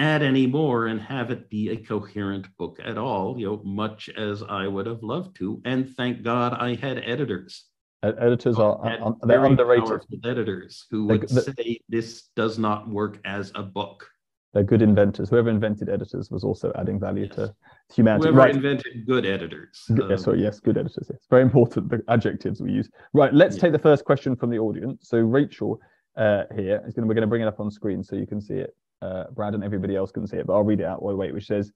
[0.00, 4.08] add any more and have it be a coherent book at all, you know, much
[4.16, 5.60] as I would have loved to.
[5.64, 7.66] And thank God I had editors.
[8.02, 10.00] Editors are, they're underrated.
[10.24, 14.08] Editors who would they, say this does not work as a book.
[14.54, 15.28] They're good inventors.
[15.28, 17.36] Whoever invented editors was also adding value yes.
[17.36, 17.54] to
[17.94, 18.28] humanity.
[18.28, 18.54] Whoever right.
[18.56, 19.84] invented good editors.
[19.90, 21.08] Um, yes, sorry, yes, good editors.
[21.10, 21.90] Yes, very important.
[21.90, 22.88] The adjectives we use.
[23.12, 23.62] Right, let's yeah.
[23.62, 25.08] take the first question from the audience.
[25.08, 25.78] So Rachel
[26.16, 27.06] uh, here is going.
[27.08, 29.54] We're going to bring it up on screen so you can see it uh, Brad
[29.54, 31.72] and everybody else can see it, but I'll read it out while wait, which says,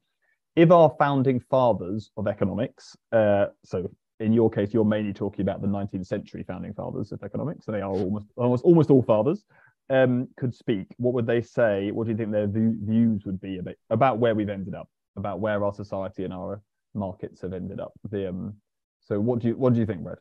[0.57, 5.61] if our founding fathers of economics, uh, so in your case, you're mainly talking about
[5.61, 9.45] the 19th century founding fathers of economics, so they are almost almost almost all fathers,
[9.91, 11.91] um, could speak, what would they say?
[11.91, 15.41] What do you think their views would be about, about where we've ended up, about
[15.41, 16.63] where our society and our
[16.95, 17.93] markets have ended up?
[18.11, 18.55] The um,
[19.01, 20.19] so what do you what do you think, Brad?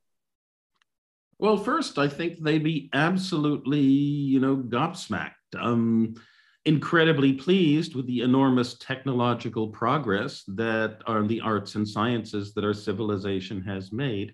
[1.44, 5.32] Well, first, I think they'd be absolutely, you know, gobsmacked.
[5.60, 6.16] Um,
[6.64, 12.74] incredibly pleased with the enormous technological progress that are the arts and sciences that our
[12.74, 14.34] civilization has made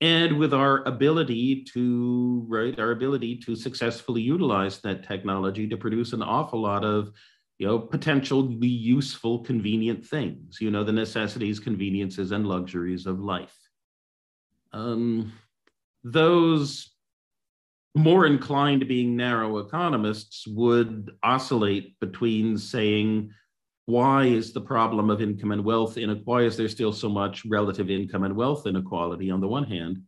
[0.00, 6.14] and with our ability to right our ability to successfully utilize that technology to produce
[6.14, 7.12] an awful lot of
[7.58, 13.54] you know potentially useful convenient things you know the necessities conveniences and luxuries of life
[14.72, 15.30] um,
[16.04, 16.90] those
[17.94, 23.30] more inclined to being narrow economists would oscillate between saying,
[23.86, 26.24] why is the problem of income and wealth inequality?
[26.24, 30.02] Why is there still so much relative income and wealth inequality on the one hand?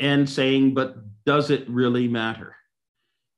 [0.00, 2.56] And saying, but does it really matter?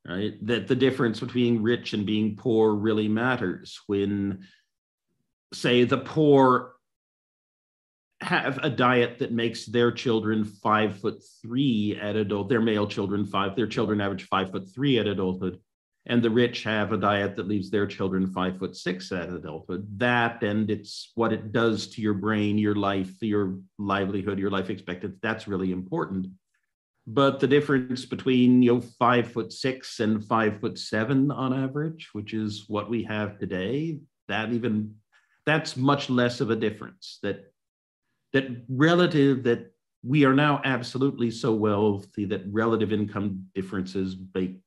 [0.08, 0.34] Right?
[0.46, 4.46] That the difference between rich and being poor really matters when,
[5.52, 6.75] say, the poor
[8.20, 13.26] have a diet that makes their children five foot three at adult, their male children
[13.26, 15.60] five, their children average five foot three at adulthood,
[16.06, 19.86] and the rich have a diet that leaves their children five foot six at adulthood.
[19.98, 24.70] That and it's what it does to your brain, your life, your livelihood, your life
[24.70, 25.18] expectancy.
[25.20, 26.28] That's really important.
[27.06, 32.08] But the difference between you know five foot six and five foot seven on average,
[32.12, 33.98] which is what we have today,
[34.28, 34.94] that even
[35.44, 37.18] that's much less of a difference.
[37.22, 37.52] That
[38.32, 44.60] that relative that we are now absolutely so wealthy that relative income differences make,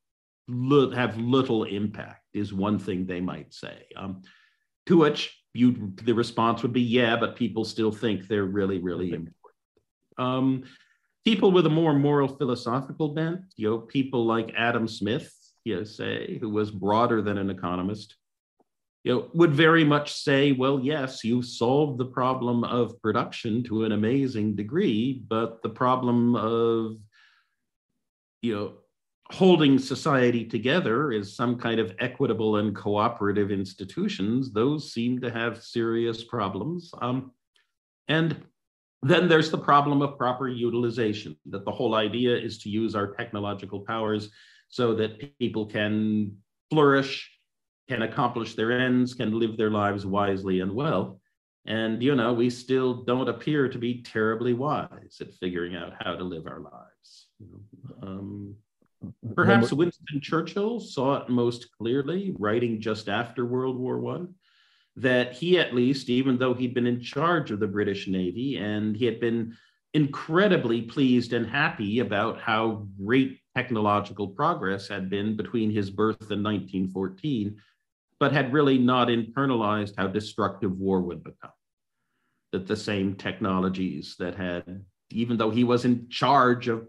[0.93, 3.86] have little impact is one thing they might say.
[3.95, 4.24] Um,
[4.88, 9.13] to which you the response would be, yeah, but people still think they're really, really
[9.13, 9.34] important.
[10.17, 10.63] Um,
[11.26, 15.84] people with a more moral philosophical bent, you know, people like Adam Smith, you know,
[15.84, 18.15] say, who was broader than an economist,
[19.10, 23.84] you know, would very much say, well, yes, you solved the problem of production to
[23.84, 26.95] an amazing degree, but the problem of,
[28.43, 28.74] you know,
[29.32, 34.54] holding society together is some kind of equitable and cooperative institutions.
[34.54, 36.91] Those seem to have serious problems.
[37.02, 37.32] Um,
[38.10, 38.43] and
[39.02, 43.08] then there's the problem of proper utilization, that the whole idea is to use our
[43.15, 44.30] technological powers
[44.67, 46.38] so that people can
[46.69, 47.38] flourish
[47.89, 51.19] can accomplish their ends, can live their lives wisely and well.
[51.65, 56.15] And, you know, we still don't appear to be terribly wise at figuring out how
[56.15, 57.28] to live our lives.
[58.02, 58.56] Um,
[59.36, 64.36] perhaps Winston Churchill saw it most clearly, writing just after World War One,
[64.95, 68.95] that he at least, even though he'd been in charge of the British Navy and
[68.95, 69.58] he had been
[69.93, 76.43] incredibly pleased and happy about how great technological progress had been between his birth in
[76.43, 77.58] 1914
[78.19, 81.51] but had really not internalized how destructive war would become.
[82.51, 86.88] That the same technologies that had, even though he was in charge of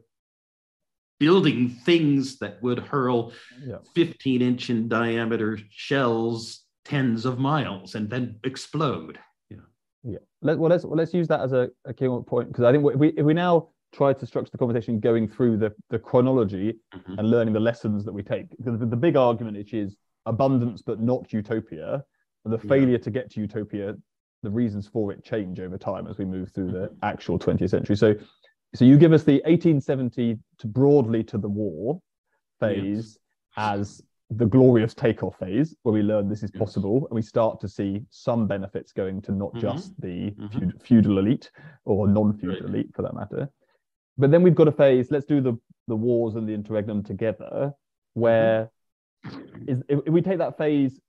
[1.18, 3.76] building things that would hurl yeah.
[3.94, 9.18] 15 inch in diameter shells tens of miles and then explode.
[9.50, 9.58] Yeah.
[10.02, 10.18] Yeah.
[10.42, 12.84] Let, well, let's well, let's use that as a, a key point because I think
[12.90, 16.78] if we if we now try to structure the conversation going through the the chronology
[16.94, 17.18] mm-hmm.
[17.18, 19.96] and learning the lessons that we take, the, the, the big argument which is
[20.26, 22.04] abundance but not utopia
[22.44, 22.98] and the failure yeah.
[22.98, 23.94] to get to utopia
[24.42, 26.94] the reasons for it change over time as we move through the mm-hmm.
[27.02, 28.14] actual 20th century so
[28.74, 32.00] so you give us the 1870 to broadly to the war
[32.60, 33.18] phase
[33.56, 33.68] yes.
[33.74, 36.60] as the glorious takeoff phase where we learn this is Yes.
[36.60, 39.60] possible and we start to see some benefits going to not Mhm.
[39.60, 40.80] just the Mhm.
[40.80, 41.50] feudal elite
[41.84, 42.68] or non-feudal Right.
[42.68, 43.50] elite for that matter
[44.16, 45.54] but then we've got a phase let's do the
[45.88, 47.74] the wars and the interregnum together
[48.14, 48.70] where
[49.66, 51.00] is if, we take that phase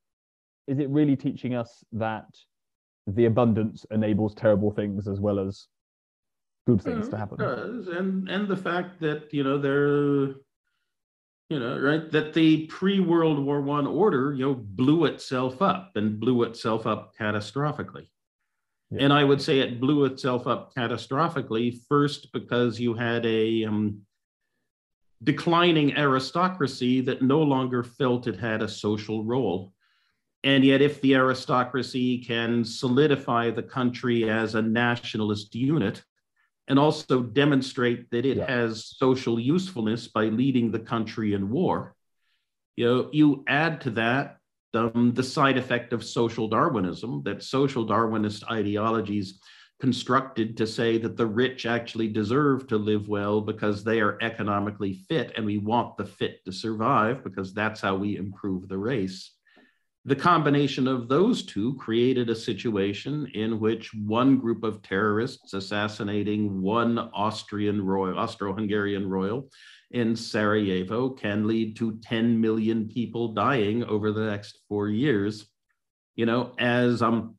[0.68, 2.26] is it really teaching us that
[3.08, 5.68] the abundance enables terrible things as well as
[6.68, 7.88] good things to happen it does.
[7.88, 10.36] And and the fact that you know they're
[11.50, 15.92] you know right that the pre World War One order you know blew itself up
[15.96, 18.10] and blew itself up catastrophically.
[18.92, 19.06] Yeah.
[19.06, 24.02] And I would say it blew itself up catastrophically first because you had a um,
[25.24, 29.74] declining aristocracy that no longer felt it had a social role.
[30.44, 36.04] And yet, if the aristocracy can solidify the country as a nationalist unit
[36.68, 38.48] and also demonstrate that it Yeah.
[38.48, 41.96] has social usefulness by leading the country in war,
[42.76, 44.38] you know, you add to that
[44.74, 49.40] um, the side effect of social Darwinism, that social Darwinist ideologies
[49.82, 54.94] constructed to say that the rich actually deserve to live well because they are economically
[54.94, 59.34] fit and we want the fit to survive because that's how we improve the race.
[60.06, 66.62] The combination of those two created a situation in which one group of terrorists assassinating
[66.62, 69.50] one Austrian royal, Austro-Hungarian royal
[69.90, 75.48] in Sarajevo can lead to 10 million people dying over the next four years.
[76.16, 77.36] You know, as um,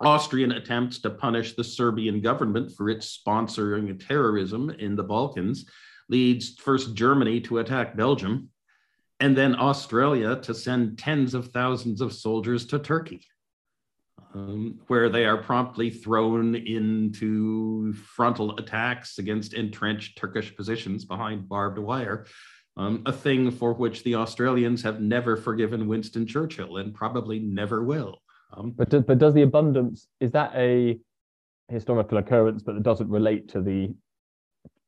[0.00, 5.64] Austrian attempts to punish the Serbian government for its sponsoring terrorism in the Balkans
[6.08, 8.50] leads first Germany to attack Belgium
[9.20, 13.22] and then Australia to send tens of thousands of soldiers to Turkey,
[14.34, 21.78] um, where they are promptly thrown into frontal attacks against entrenched Turkish positions behind barbed
[21.78, 22.26] wire.
[22.76, 27.82] Um, a thing for which the Australians have never forgiven Winston Churchill and probably never
[27.82, 28.20] will.
[28.56, 30.98] Um, But do, but does the abundance is that a
[31.68, 33.94] historical occurrence, but it doesn't relate to the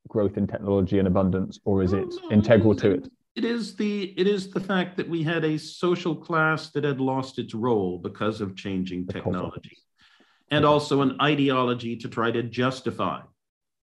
[0.08, 3.08] growth in technology and abundance, or is No, it no, integral it- to it?
[3.36, 7.00] It is the it is the fact that we had a social class that had
[7.00, 9.76] lost its role because of changing of technology,
[10.50, 10.72] and Okay.
[10.72, 13.20] also an ideology to try to justify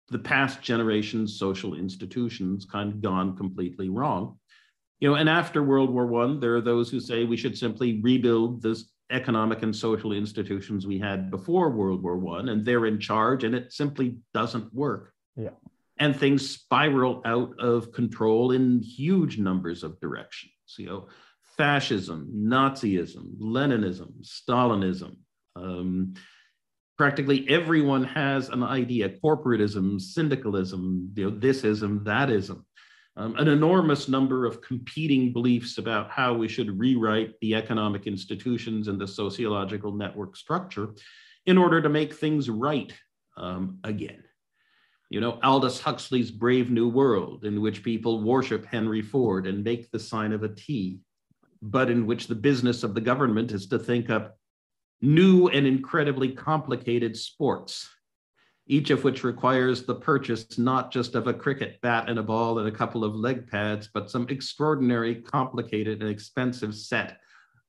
[0.09, 4.39] the past generation's social institutions kind of gone completely wrong.
[5.01, 8.01] You know, and after World War One, there are those who say we should simply
[8.01, 12.99] rebuild this economic and social institutions we had before World War One, and they're in
[12.99, 15.51] charge, and it simply doesn't work Yeah.
[15.99, 20.53] and things spiral out of control in huge numbers of directions.
[20.79, 21.09] You know,
[21.57, 25.17] fascism, Nazism, Leninism, Stalinism.
[25.57, 26.15] Um,
[26.97, 32.65] practically everyone has an idea: corporatism, syndicalism, you know, thisism, thatism.
[33.17, 38.89] Um, an enormous number of competing beliefs about how we should rewrite the economic institutions
[38.89, 40.95] and the sociological network structure
[41.47, 42.93] in order to make things right
[43.37, 44.25] um, again.
[45.11, 49.91] You know, Aldous Huxley's Brave New World, in which people worship Henry Ford and make
[49.91, 50.99] the sign of a T,
[51.62, 54.37] but in which the business of the government is to think up
[55.01, 57.89] new and incredibly complicated sports,
[58.67, 62.59] each of which requires the purchase not just of a cricket bat and a ball
[62.59, 67.19] and a couple of leg pads, but some extraordinary, complicated, and expensive set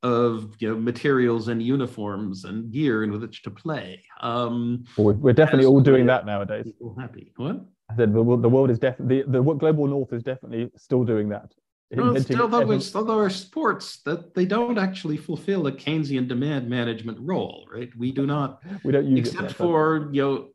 [0.04, 4.02] of you know, materials and uniforms and gear in which to play.
[4.22, 6.64] Um, Well, we're, definitely all doing that nowadays.
[6.66, 7.34] people happy.
[7.36, 7.66] What?
[7.90, 11.04] I said the, wo- the world is definitely the, the global north is definitely still
[11.04, 11.52] doing that.
[11.92, 16.68] Well, still, though, it's, although our sports that they don't actually fulfill a Keynesian demand
[16.68, 17.90] management role, right?
[17.96, 20.48] We do not, we don't use except but for you know,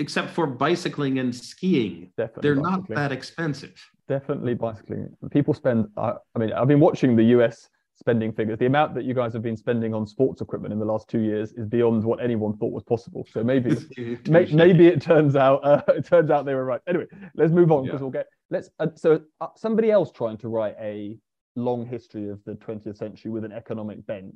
[0.00, 3.74] except for bicycling and skiing, definitely they're not that expensive.
[4.08, 5.08] definitely bicycling.
[5.30, 5.86] People spend.
[5.96, 8.58] I I mean, I've been watching the US spending figures.
[8.58, 11.20] The amount that you guys have been spending on sports equipment in the last two
[11.20, 13.26] years is beyond what anyone thought was possible.
[13.30, 13.76] So maybe
[14.36, 16.80] May- maybe it turns out uh, it turns out they were right.
[16.88, 18.04] Anyway, let's move on because Yeah.
[18.04, 18.70] we'll get let's.
[18.80, 21.18] Uh, so uh, somebody else trying to write a
[21.56, 24.34] long history of the 20th century with an economic bent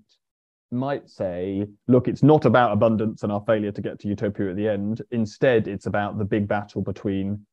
[0.75, 4.57] might say, look, it's not about abundance and our failure to get to utopia at
[4.57, 5.03] the end.
[5.11, 7.47] Instead, it's about the big battle between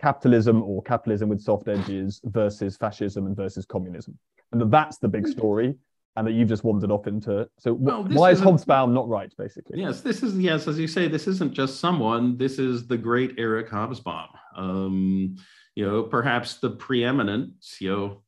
[0.00, 4.18] capitalism or capitalism with soft edges versus fascism and versus communism,
[4.52, 5.74] and that that's the big story.
[6.18, 7.46] And that you've just wandered off into.
[7.58, 9.78] So, Well, why is Hobsbawm not right, basically?
[9.78, 12.38] Yes, this is yes, as you say, this isn't just someone.
[12.38, 14.28] This is the great Eric Hobsbawm.
[14.56, 15.36] Um,
[15.74, 17.52] you know, perhaps the preeminent.
[17.80, 18.22] You know,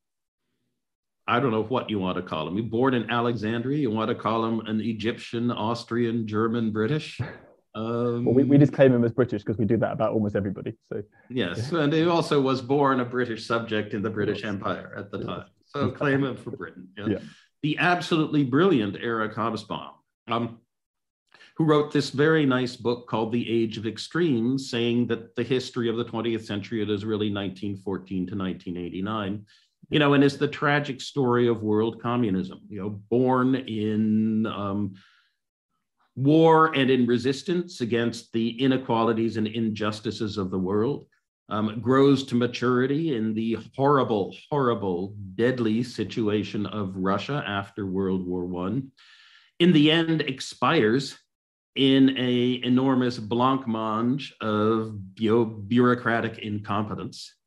[1.28, 2.56] I don't know what you want to call him.
[2.56, 3.76] He born in Alexandria.
[3.78, 7.20] You want to call him an Egyptian, Austrian, German, British.
[7.74, 10.34] Um, Well, we, we just claim him as British because we do that about almost
[10.34, 10.72] everybody.
[10.90, 15.10] So Yes, and he also was born a British subject in the British Empire at
[15.10, 15.44] the time.
[15.66, 16.88] so claim it for Britain.
[16.96, 17.06] Yeah.
[17.06, 17.18] Yeah.
[17.62, 19.90] The absolutely brilliant Eric Hobsbawm,
[20.28, 20.58] um,
[21.56, 25.90] who wrote this very nice book called The Age of Extremes, saying that the history
[25.90, 29.44] of the 20th century is really 1914 to 1989
[29.90, 34.94] you know, and it's the tragic story of world communism, you know, born in um,
[36.14, 41.06] war and in resistance against the inequalities and injustices of the world,
[41.48, 48.44] um, grows to maturity in the horrible, horrible, deadly situation of Russia after World War
[48.44, 48.92] One.
[49.58, 51.18] In the end, expires
[51.74, 57.37] in a enormous blancmange of bureaucratic incompetence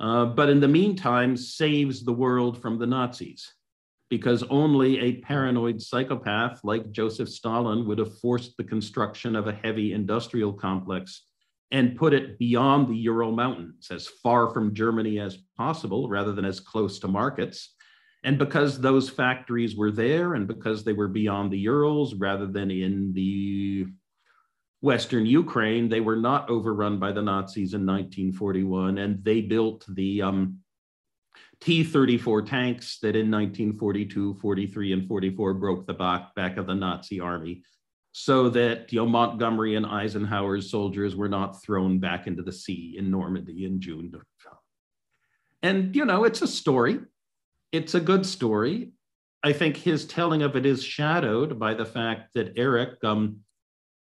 [0.00, 3.52] uh, but in the meantime saves the world from the Nazis
[4.10, 9.52] because only a paranoid psychopath like Joseph Stalin would have forced the construction of a
[9.52, 11.24] heavy industrial complex
[11.70, 16.46] and put it beyond the Ural Mountains, as far from Germany as possible, rather than
[16.46, 17.74] as close to markets.
[18.24, 22.70] And because those factories were there and because they were beyond the Urals rather than
[22.70, 23.86] in the
[24.80, 30.22] Western Ukraine, they were not overrun by the Nazis in 1941, and they built the
[30.22, 30.58] um,
[31.60, 36.74] T 34 tanks that in 1942, 43, and 44 broke the back, back of the
[36.74, 37.62] Nazi army
[38.12, 42.96] so that you know, Montgomery and Eisenhower's soldiers were not thrown back into the sea
[42.98, 44.12] in Normandy in June.
[45.62, 46.98] And, you know, it's a story.
[47.70, 48.92] It's a good story.
[49.42, 53.38] I think his telling of it is shadowed by the fact that Eric um,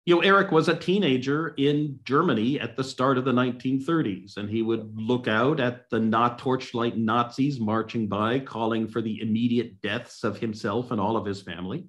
[0.09, 4.49] you know, Eric was a teenager in Germany at the start of the 1930s, and
[4.49, 9.83] he would look out at the not torchlight Nazis marching by, calling for the immediate
[9.83, 11.85] deaths of himself and all of his family.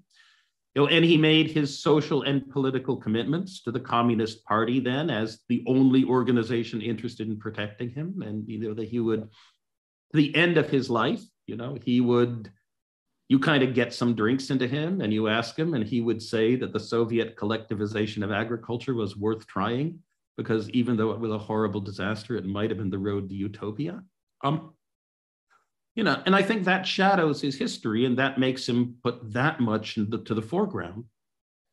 [0.75, 5.09] You know, and he made his social and political commitments to the Communist Party then
[5.09, 8.21] as the only organization interested in protecting him.
[8.21, 9.29] And you know that he would,
[10.11, 12.51] the end of his life, you know, he would
[13.29, 16.21] you kind of get some drinks into him and you ask him, and he would
[16.21, 19.99] say that the Soviet collectivization of agriculture was worth trying
[20.35, 23.35] because even though it was a horrible disaster, it might have been the road to
[23.35, 24.03] utopia.
[24.43, 24.73] Um,
[25.95, 29.59] you know, and I think that shadows his history and that makes him put that
[29.59, 31.03] much the, to the foreground.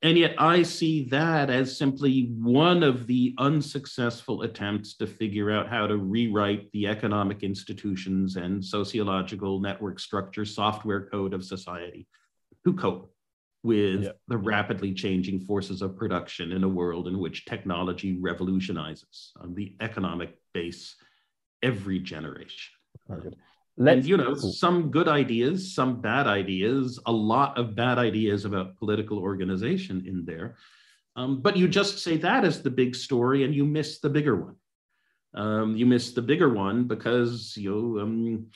[0.03, 5.69] And yet I see that as simply one of the unsuccessful attempts to figure out
[5.69, 12.07] how to rewrite the economic institutions and sociological network structure software code of society
[12.67, 13.11] to cope
[13.63, 14.21] with yep.
[14.29, 19.75] the rapidly changing forces of production in a world in which technology revolutionizes on the
[19.81, 20.95] economic base
[21.63, 22.75] every generation.
[23.79, 28.45] Let's, and you know, some good ideas, some bad ideas, a lot of bad ideas
[28.45, 30.57] about political organization in there.
[31.15, 34.37] Um, but you just say that as the big story and you miss the bigger
[34.37, 34.57] one.
[35.35, 38.47] Um, you miss the bigger one because you know, um,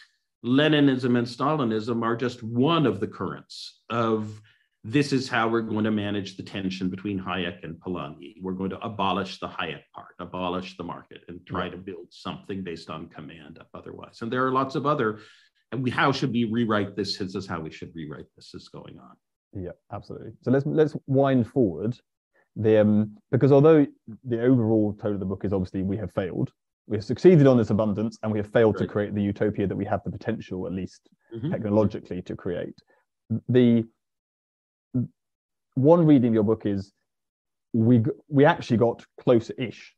[0.45, 4.41] Leninism and Stalinism are just one of the currents of
[4.83, 8.37] this is how we're going to manage the tension between Hayek and Polanyi.
[8.41, 12.63] We're going to abolish the Hayek part, abolish the market, and try to build something
[12.63, 14.23] based on command otherwise.
[14.23, 15.19] And there are lots of other,
[15.71, 17.19] and we, how should we rewrite this?
[17.19, 19.17] This is how we should rewrite this is going on.
[19.53, 20.33] Yeah, absolutely.
[20.43, 21.99] So let's let's wind forward.
[22.57, 23.87] The um, because although
[24.25, 26.53] the overall tone of the book is obviously we have failed,
[26.87, 28.87] we have succeeded on this abundance, and we have failed right.
[28.87, 31.51] to create the utopia that we have the potential, at least mm-hmm.
[31.51, 32.75] technologically, to create.
[33.49, 33.85] The
[35.75, 36.93] one reading of your book is
[37.73, 39.95] we we actually got close-ish,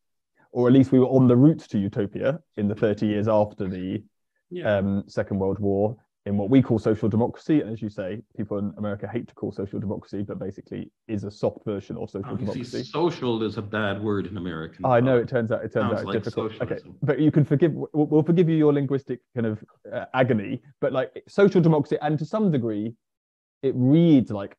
[0.53, 3.69] or at least we were on the route to utopia in the 30 years after
[3.69, 4.03] the
[4.51, 4.77] yeah.
[4.77, 7.61] um, Second World War in what we call social democracy.
[7.61, 11.25] And as you say, people in America hate to call social democracy, but basically is
[11.25, 12.85] a soft version of social Obviously, democracy.
[12.85, 14.85] Social is a bad word in American.
[14.87, 16.53] I know it turns out it turns Sounds out like difficult.
[16.53, 16.89] Socialism.
[16.91, 17.73] Okay, but you can forgive.
[17.73, 22.19] We'll, we'll forgive you your linguistic kind of uh, agony, but like social democracy, and
[22.19, 22.95] to some degree,
[23.63, 24.57] it reads like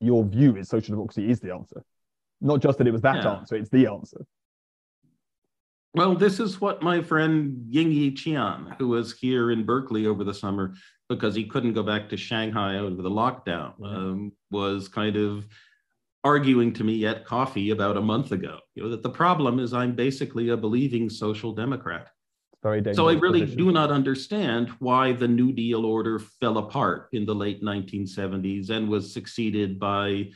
[0.00, 1.82] your view is social democracy is the answer.
[2.40, 3.36] Not just that it was that yeah.
[3.36, 4.26] answer, it's the answer.
[5.94, 10.34] Well, this is what my friend Yingyi Qian, who was here in Berkeley over the
[10.34, 10.74] summer
[11.08, 15.46] because he couldn't go back to Shanghai over the lockdown, um, was kind of
[16.22, 18.58] arguing to me at coffee about a month ago.
[18.74, 22.10] You know that the problem is I'm basically a believing social democrat.
[22.66, 23.58] Very so I really position.
[23.58, 28.88] do not understand why the New Deal order fell apart in the late 1970s and
[28.88, 30.30] was succeeded by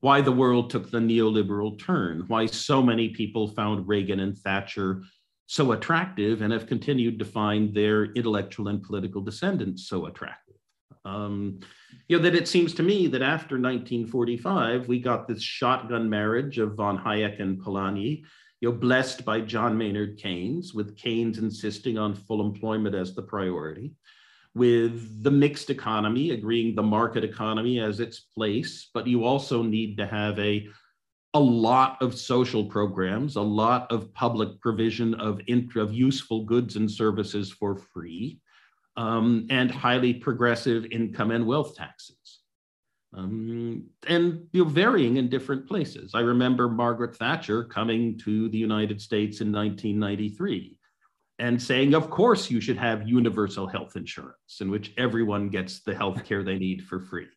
[0.00, 5.02] why the world took the neoliberal turn, why so many people found Reagan and Thatcher
[5.46, 10.56] so attractive and have continued to find their intellectual and political descendants so attractive.
[11.04, 11.60] Um,
[12.08, 16.58] you know, that it seems to me that after 1945, we got this shotgun marriage
[16.58, 18.24] of von Hayek and Polanyi,
[18.60, 23.22] you know, blessed by John Maynard Keynes, with Keynes insisting on full employment as the
[23.22, 23.94] priority.
[24.54, 29.96] with the mixed economy, agreeing the market economy as its place, but you also need
[29.98, 30.66] to have a
[31.34, 36.76] a lot of social programs, a lot of public provision of, int- of useful goods
[36.76, 38.40] and services for free,
[38.96, 42.25] um, and highly progressive income and wealth taxes.
[43.16, 46.12] Um, and you know, varying in different places.
[46.14, 50.78] I remember Margaret Thatcher coming to the United States in 1993
[51.38, 55.94] and saying, of course, you should have universal health insurance in which everyone gets the
[55.94, 57.26] health care they need for free.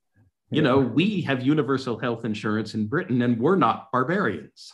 [0.51, 4.73] You know, we have universal health insurance in Britain and we're not barbarians,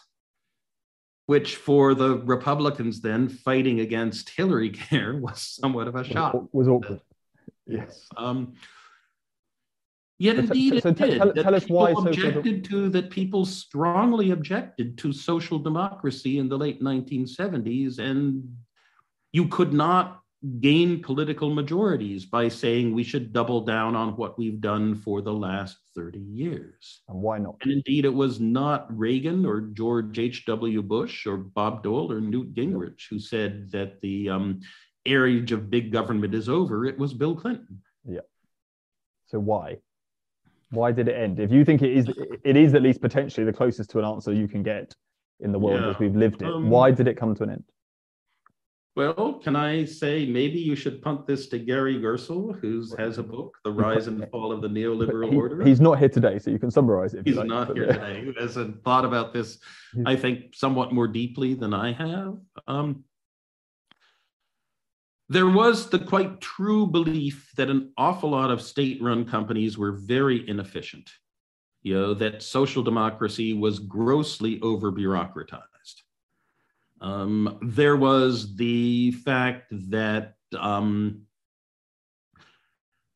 [1.25, 6.47] which for the Republicans then fighting against Hillary care was somewhat of a shock.
[6.53, 7.01] Was awkward.
[7.67, 8.07] Yes.
[8.15, 8.53] Um,
[10.17, 14.97] Yet indeed, so, so it tell, tell us why objected to that people strongly objected
[14.99, 18.55] to social democracy in the late 1970s, and
[19.33, 20.21] you could not
[20.59, 25.33] gain political majorities by saying we should double down on what we've done for the
[25.33, 27.01] last 30 years.
[27.09, 27.55] And why not?
[27.63, 30.81] And indeed, it was not Reagan or George H.W.
[30.83, 34.61] Bush or Bob Dole or Newt Gingrich who said that the um,
[35.05, 36.85] age of big government is over.
[36.85, 37.81] It was Bill Clinton.
[38.07, 38.21] Yeah.
[39.27, 39.79] So why?
[40.75, 41.39] Why did it end?
[41.39, 42.09] If you think it is,
[42.43, 44.93] it is at least potentially the closest to an answer you can get
[45.39, 45.89] in the world yeah.
[45.89, 46.47] as we've lived it.
[46.47, 47.63] Um, why did it come to an end?
[48.95, 53.23] Well, can I say maybe you should punt this to Gary Gerstle, who has a
[53.23, 55.65] book, The Rise and Fall of the Neoliberal he, Order?
[55.65, 57.25] He's not here today, so you can summarize it.
[57.25, 58.23] He's like, not here today.
[58.23, 59.59] Who hasn't thought about this,
[60.05, 62.37] I think, somewhat more deeply than I have.
[62.67, 63.03] Um,
[65.29, 70.47] there was the quite true belief that an awful lot of state-run companies were very
[70.47, 71.09] inefficient.
[71.81, 75.61] You know, that social democracy was grossly over-bureaucratized
[77.01, 81.23] um, there was the fact that um,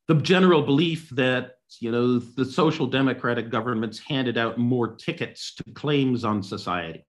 [0.07, 5.63] the general belief that you know the social democratic governments handed out more tickets to
[5.73, 7.05] claims on society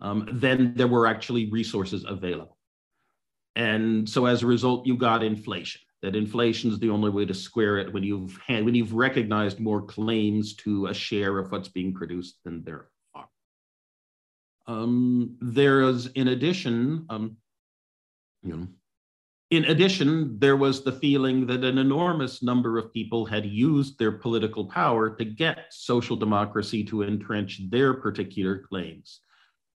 [0.00, 2.58] um, than there were actually resources available,
[3.56, 5.80] and so as a result, you got inflation.
[6.02, 9.58] That inflation is the only way to square it when you've had, when you've recognized
[9.58, 13.28] more claims to a share of what's being produced than there are.
[14.66, 17.36] um, there is, in addition, um,
[18.42, 18.68] you know,
[19.50, 24.12] in addition, there was the feeling that an enormous number of people had used their
[24.12, 29.20] political power to get social democracy to entrench their particular claims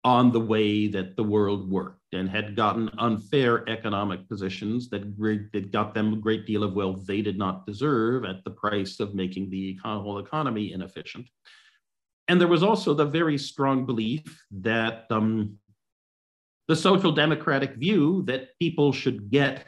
[0.04, 5.02] on the way that the world worked and had gotten unfair economic positions that,
[5.52, 9.00] that got them a great deal of wealth they did not deserve at the price
[9.00, 11.28] of making the whole economy inefficient.
[12.30, 15.58] And there was also the very strong belief that um,
[16.68, 19.66] the social democratic view that people should get,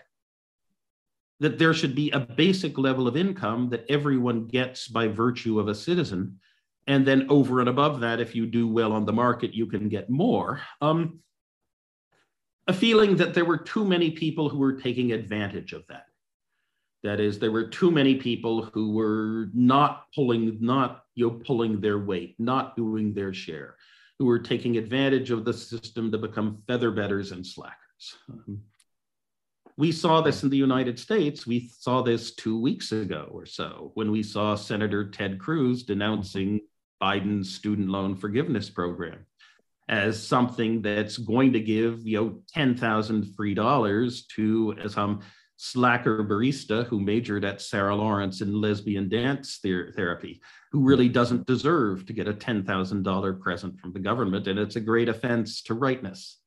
[1.39, 5.67] that there should be a basic level of income that everyone gets by virtue of
[5.67, 6.39] a citizen.
[6.87, 9.87] And then over and above that, if you do well on the market, you can
[9.87, 10.61] get more.
[10.81, 11.19] Um,
[12.67, 16.05] a feeling that there were too many people who were taking advantage of that.
[17.03, 21.81] That is, there were too many people who were not pulling, not you know, pulling
[21.81, 23.75] their weight, not doing their share,
[24.19, 28.17] who were taking advantage of the system to become feather bedders and slackers.
[28.29, 28.61] Um,
[29.77, 31.47] we saw this in the United States.
[31.47, 36.61] We saw this two weeks ago or so when we saw Senator Ted Cruz denouncing
[37.01, 39.25] Biden's student loan forgiveness program
[39.89, 45.21] as something that's going to give you know 10,000 free dollars to some
[45.63, 50.41] slacker barista who majored at Sarah Lawrence in lesbian dance ther- therapy,
[50.71, 54.47] who really doesn't deserve to get a $10,000 present from the government.
[54.47, 56.39] And it's a great offense to rightness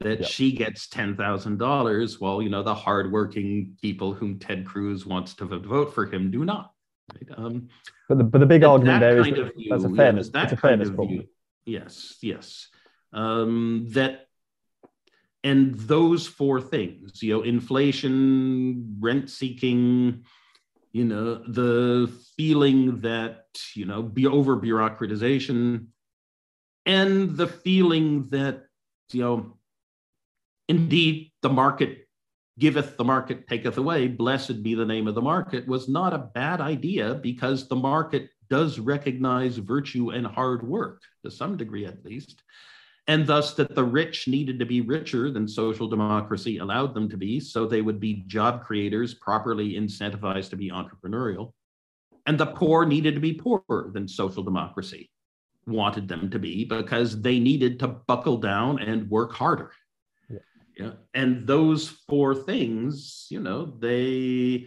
[0.00, 0.28] that yep.
[0.30, 5.94] she gets $10,000 while, you know, the hardworking people whom Ted Cruz wants to vote
[5.94, 6.72] for him do not.
[7.12, 7.38] Right?
[7.38, 7.68] Um,
[8.08, 10.44] but, the, but the big argument there is that view, that's a fairness, yeah, that
[10.44, 11.08] it's a fairness problem.
[11.08, 11.28] View,
[11.66, 12.68] yes, yes.
[13.12, 14.26] Um, that
[15.44, 20.24] and those four things you know inflation rent seeking
[20.92, 23.44] you know the feeling that
[23.74, 25.86] you know be over bureaucratization
[26.86, 28.64] and the feeling that
[29.12, 29.56] you know
[30.68, 32.03] indeed the market
[32.58, 36.30] giveth the market taketh away blessed be the name of the market was not a
[36.34, 42.04] bad idea because the market does recognize virtue and hard work to some degree at
[42.04, 42.42] least
[43.06, 47.18] and thus that the rich needed to be richer than social democracy allowed them to
[47.18, 51.52] be, so they would be job creators, properly incentivized to be entrepreneurial.
[52.26, 55.10] And the poor needed to be poorer than social democracy
[55.66, 59.72] wanted them to be because they needed to buckle down and work harder.
[60.76, 60.92] Yeah.
[61.12, 64.66] And those four things, you know, they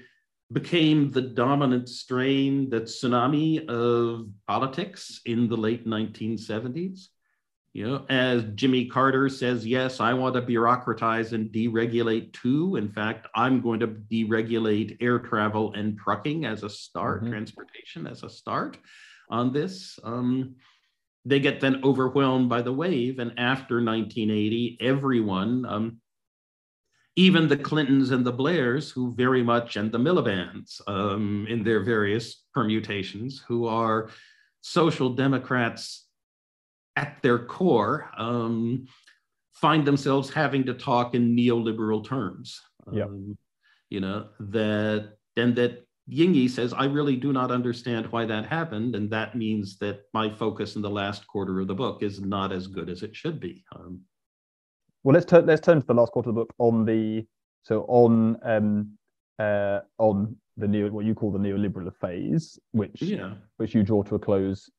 [0.52, 7.08] became the dominant strain, that tsunami of politics in the late 1970s.
[7.74, 12.76] You know, as Jimmy Carter says, yes, I want to bureaucratize and deregulate too.
[12.76, 17.34] In fact, I'm going to deregulate air travel and trucking as a start, mm-hmm.
[17.34, 18.78] transportation as a start
[19.30, 20.00] on this.
[20.04, 20.56] Um,
[21.28, 23.20] they get then overwhelmed by the wave.
[23.20, 25.98] And after 1980, everyone, um,
[27.18, 31.84] even the Clintons and the Blairs, who very much, and the Miliband's um, in their
[31.84, 34.10] various permutations, who are
[34.62, 36.06] social democrats
[36.96, 38.86] at their core, um,
[39.54, 42.62] find themselves having to talk in neoliberal terms.
[42.92, 43.08] Yep.
[43.08, 43.38] Um,
[43.90, 48.96] you know, that, and that Yingyi says, I really do not understand why that happened.
[48.96, 52.52] And that means that my focus in the last quarter of the book is not
[52.52, 53.66] as good as it should be.
[53.76, 54.02] Um,
[55.04, 57.26] well, let's turn let's turn to the last quarter of the book on the
[57.64, 58.98] so on um
[59.40, 63.34] uh on the neo what you call the neoliberal phase, which yeah.
[63.58, 64.70] which you draw to a close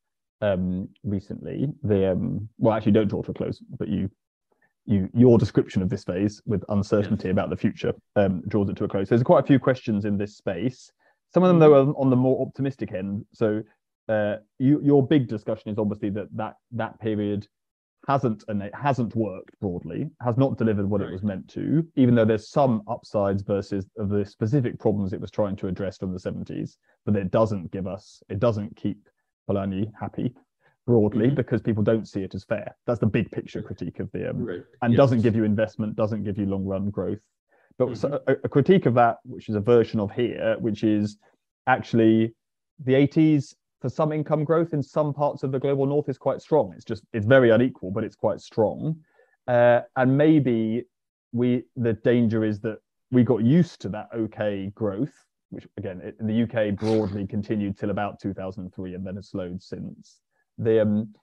[0.43, 1.69] um recently.
[1.83, 4.11] The um well actually don't draw to a close, but you
[4.87, 7.33] you your description of this phase with uncertainty yes.
[7.33, 9.09] about the future um draws it to a close.
[9.09, 10.91] There's quite a few questions in this space.
[11.35, 11.91] Some of them, though, mm-hmm.
[11.91, 13.25] are on the more optimistic end.
[13.33, 13.63] So,
[14.09, 17.47] uh, you, your big discussion is obviously that that that period
[18.07, 21.11] hasn't and it hasn't worked broadly, has not delivered what right.
[21.11, 25.21] it was meant to, even though there's some upsides versus of the specific problems it
[25.21, 26.77] was trying to address from the 70s.
[27.05, 29.09] But it doesn't give us, it doesn't keep
[29.49, 30.35] Polanyi happy
[30.87, 31.35] broadly mm-hmm.
[31.35, 32.75] because people don't see it as fair.
[32.87, 34.61] That's the big picture critique of the um, right.
[34.81, 34.97] and yes.
[34.97, 37.19] doesn't give you investment, doesn't give you long run growth.
[37.79, 38.15] But mm-hmm.
[38.27, 41.17] a, a, critique of that, which is a version of here, which is
[41.69, 42.35] actually
[42.85, 46.41] the 80s for some income growth in some parts of the global north is quite
[46.41, 46.73] strong.
[46.75, 48.97] It's just it's very unequal, but it's quite strong.
[49.47, 50.85] Uh, and maybe
[51.33, 52.79] we the danger is that
[53.11, 55.15] we got used to that okay growth,
[55.51, 60.21] which again in the UK broadly continued till about 2003 and then has slowed since.
[60.59, 61.15] The um,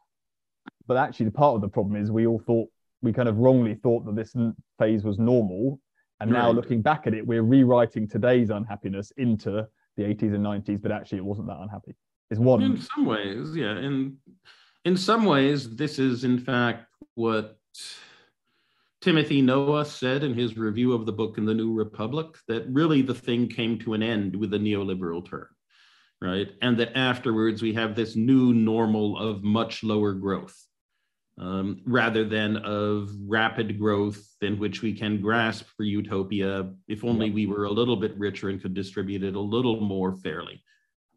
[0.88, 2.70] but actually the part of the problem is we all thought
[3.02, 4.34] we kind of wrongly thought that this
[4.80, 5.80] phase was normal
[6.20, 6.56] and now right.
[6.56, 11.20] looking back at it, we're rewriting today's unhappiness into the 80s and 90s, but actually
[11.20, 11.96] it wasn't that unhappy.
[12.30, 12.62] It's one.
[12.62, 13.78] In some ways, yeah.
[13.78, 14.18] In
[14.84, 17.58] in some ways, this is in fact what
[19.02, 23.02] Timothy Noah said in his review of the book in the New Republic that really
[23.02, 25.48] the thing came to an end with the neoliberal turn,
[26.22, 26.50] right?
[26.62, 30.65] And that afterwards we have this new normal of much lower growth
[31.38, 37.30] um, rather than of rapid growth in which we can grasp for utopia if only
[37.30, 40.64] we were a little bit richer and could distribute it a little more fairly.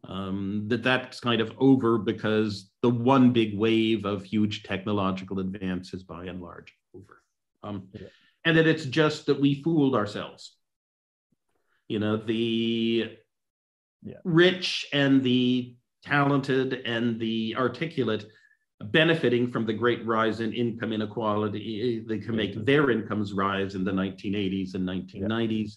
[0.07, 5.93] Um, that that's kind of over because the one big wave of huge technological advance
[5.93, 7.21] is by and large over.
[7.63, 8.07] Um, yeah.
[8.45, 10.55] And that it's just that we fooled ourselves.
[11.89, 13.17] You know, the
[14.03, 14.15] yeah.
[14.23, 18.25] rich and the talented and the articulate
[18.81, 21.59] benefiting from the great rise in income inequality.
[21.59, 25.51] Eh, eh, they can make their incomes rise in the 1980s and 1990s.
[25.61, 25.75] Yeah.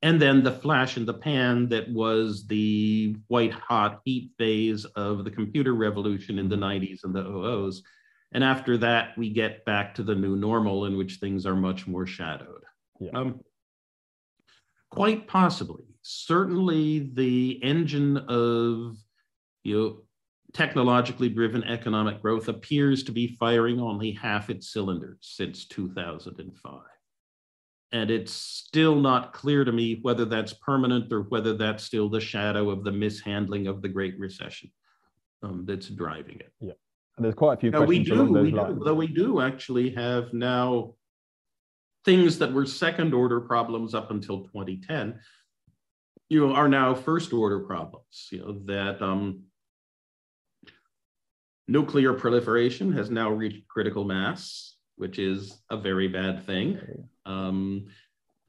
[0.00, 5.24] And then the flash in the pan that was the white hot heat phase of
[5.24, 6.84] the computer revolution in the mm-hmm.
[6.84, 7.82] 90s and the oh OOs.
[8.32, 11.86] And after that, we get back to the new normal in which things are much
[11.86, 12.62] more shadowed.
[13.00, 13.10] Yeah.
[13.14, 13.40] Um,
[14.90, 15.84] quite possibly.
[16.02, 18.96] Certainly, the engine of
[19.64, 20.02] you know,
[20.54, 26.80] technologically driven economic growth appears to be firing only half its cylinders since 2005.
[27.92, 32.20] And it's still not clear to me whether that's permanent or whether that's still the
[32.20, 34.70] shadow of the mishandling of the Great Recession
[35.42, 36.52] um, that's driving it.
[36.60, 36.72] Yeah.
[37.16, 38.78] And there's quite a few now, questions we do, we lines.
[38.78, 40.94] Do, though we do actually have now
[42.04, 45.18] things that were second order problems up until 2010
[46.28, 49.42] you know are now first order problems you know that um,
[51.68, 56.80] Nuclear proliferation has now reached critical mass, which is a very bad thing.
[57.26, 57.88] Um,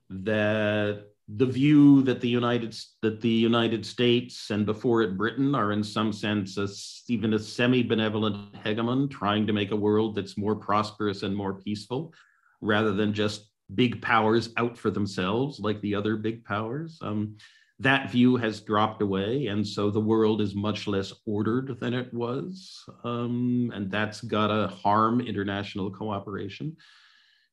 [0.09, 5.73] that the view that the United that the United States and before it Britain are
[5.73, 6.67] in some sense a,
[7.11, 12.13] even a semi-benevolent hegemon trying to make a world that's more prosperous and more peaceful,
[12.61, 16.97] rather than just big powers out for themselves like the other big powers.
[17.01, 17.37] Um,
[17.79, 19.47] that view has dropped away.
[19.47, 22.83] And so the world is much less ordered than it was.
[23.03, 26.75] Um, and that's got to harm international cooperation.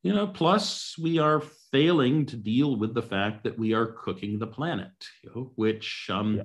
[0.03, 4.37] You know, plus we are failing to deal with the fact that we are cooking
[4.37, 4.91] the planet,
[5.23, 6.43] you know, which um, yeah.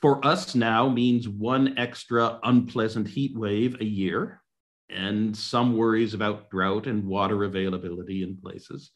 [0.00, 4.42] for us now means one extra unpleasant heat wave a year
[4.90, 8.90] and some worries about drought and water availability in places.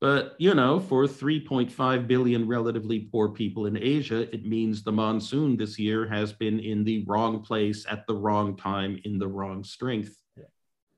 [0.00, 5.56] But, you know, for 3.5 billion relatively poor people in Asia, it means the monsoon
[5.56, 9.64] this year has been in the wrong place at the wrong time in the wrong
[9.64, 10.44] strength yeah.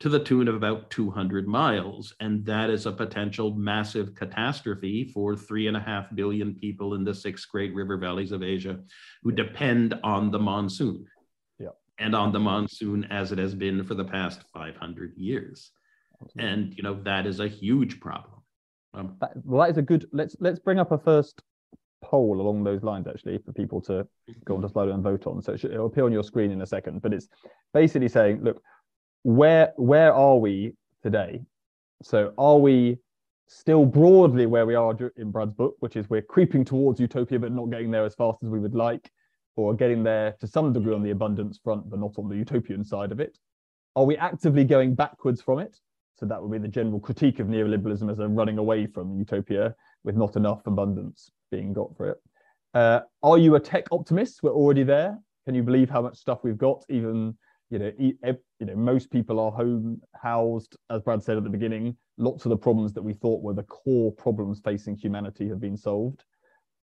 [0.01, 2.13] to the tune of about 200 miles.
[2.19, 7.05] And that is a potential massive catastrophe for three and a half billion people in
[7.05, 8.81] the six great river valleys of Asia
[9.23, 11.07] who depend on the monsoon.
[11.61, 11.69] Yeah.
[12.01, 15.71] And on the monsoon as it has been for the past 500 years.
[16.37, 18.38] And, you know, that is a huge problem.
[18.99, 20.07] Um, that, well, that is a good.
[20.13, 21.43] Let's let's bring up a first
[22.03, 24.07] poll along those lines actually for people to
[24.45, 25.43] go on to slide and vote on.
[25.43, 27.29] So it should, it'll appear on your screen in a second, but it's
[27.73, 28.63] basically saying, look,
[29.23, 31.43] where where are we today?
[32.03, 32.99] So are we
[33.49, 37.53] still broadly where we are in Brad's book, which is we're creeping towards utopia but
[37.53, 39.11] not getting there as fast as we would like,
[39.57, 42.85] or getting there to some degree on the abundance front but not on the utopian
[42.85, 43.39] side of it?
[43.97, 45.77] Are we actively going backwards from it?
[46.19, 49.75] So that would be the general critique of neoliberalism as a running away from utopia
[50.03, 52.19] with not enough abundance being got for it.
[52.75, 54.43] Uh, are you a tech optimist?
[54.43, 55.17] We're already there.
[55.47, 56.85] Can you believe how much stuff we've got?
[56.89, 57.37] Even
[57.71, 58.15] you know, e-
[58.59, 61.97] you know, most people are home housed, as Brad said at the beginning.
[62.17, 65.77] Lots of the problems that we thought were the core problems facing humanity have been
[65.77, 66.25] solved.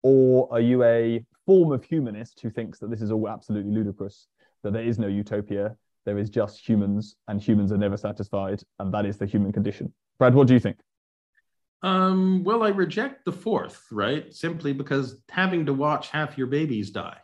[0.03, 4.27] Or are you a form of humanist who thinks that this is all absolutely ludicrous,
[4.63, 5.75] that there is no utopia,
[6.05, 9.93] there is just humans, and humans are never satisfied, and that is the human condition.
[10.17, 10.77] Brad, what do you think?
[11.81, 14.33] Um, well, I reject the fourth, right?
[14.33, 17.17] Simply because having to watch half your babies die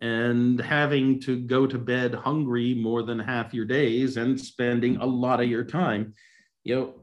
[0.00, 5.06] and having to go to bed hungry more than half your days and spending a
[5.06, 6.14] lot of your time,
[6.64, 6.94] you know,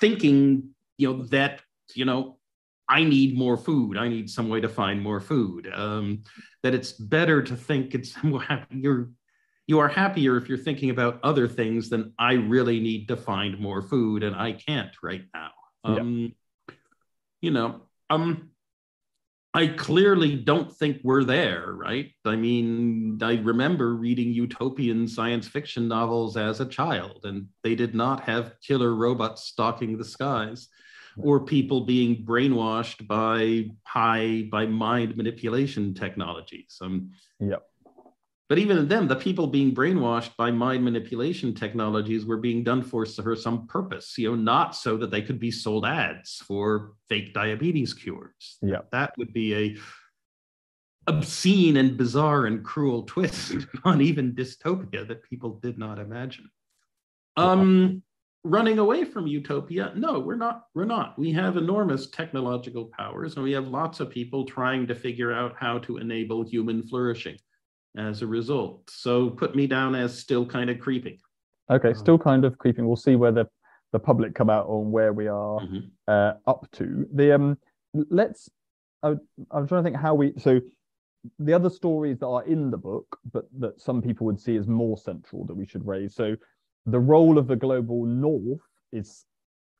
[0.00, 1.60] thinking, you know, that,
[1.94, 2.38] you know,
[2.88, 3.98] I need more food.
[3.98, 5.70] I need some way to find more food.
[5.72, 6.22] Um,
[6.62, 8.16] that it's better to think it's
[8.70, 9.10] you're
[9.68, 13.60] you are happier if you're thinking about other things than I really need to find
[13.60, 15.50] more food and I can't right now.
[15.84, 16.34] Um,
[16.68, 16.74] yeah.
[17.42, 18.50] You know, um,
[19.54, 22.10] I clearly don't think we're there, right?
[22.24, 27.94] I mean, I remember reading utopian science fiction novels as a child, and they did
[27.94, 30.68] not have killer robots stalking the skies
[31.20, 36.78] or people being brainwashed by high by mind manipulation technologies.
[36.80, 37.10] Um,
[37.40, 37.68] yep.
[38.48, 42.82] But even in them, the people being brainwashed by mind manipulation technologies were being done
[42.82, 46.94] for, for some purpose, you know, not so that they could be sold ads for
[47.08, 48.56] fake diabetes cures.
[48.62, 48.80] Yeah.
[48.90, 49.76] That would be a
[51.06, 56.50] obscene and bizarre and cruel twist on even dystopia that people did not imagine.
[57.36, 58.02] Um,
[58.44, 63.42] running away from utopia no we're not we're not we have enormous technological powers and
[63.42, 67.36] we have lots of people trying to figure out how to enable human flourishing
[67.98, 68.88] as a result.
[68.90, 71.18] So put me down as still kind of creeping.
[71.70, 71.98] Okay, uh-huh.
[71.98, 72.86] still kind of creeping.
[72.86, 73.46] We'll see where the,
[73.92, 75.88] the public come out on where we are mm-hmm.
[76.06, 77.06] uh, up to.
[77.12, 77.58] The um,
[77.92, 78.48] let's.
[79.02, 79.14] I,
[79.50, 80.32] I'm trying to think how we.
[80.38, 80.60] So
[81.38, 84.66] the other stories that are in the book, but that some people would see as
[84.66, 86.14] more central that we should raise.
[86.14, 86.36] So
[86.86, 88.60] the role of the global north
[88.92, 89.24] is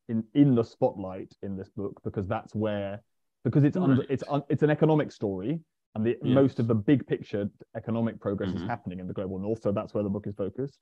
[0.08, 3.02] in in the spotlight in this book because that's where
[3.44, 3.90] because it's right.
[3.90, 5.60] under, it's it's an economic story
[5.95, 6.34] and the, yes.
[6.34, 8.62] most of the big picture economic progress mm-hmm.
[8.62, 9.62] is happening in the global north.
[9.62, 10.78] So that's where the book is focused.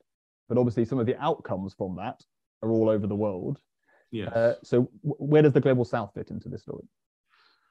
[0.49, 2.23] But obviously, some of the outcomes from that
[2.63, 3.59] are all over the world.
[4.11, 4.29] Yeah.
[4.29, 6.85] Uh, so w- where does the global south fit into this story?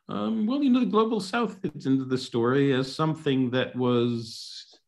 [0.08, 4.80] Um, well, you know, the global south fits into the story as something that was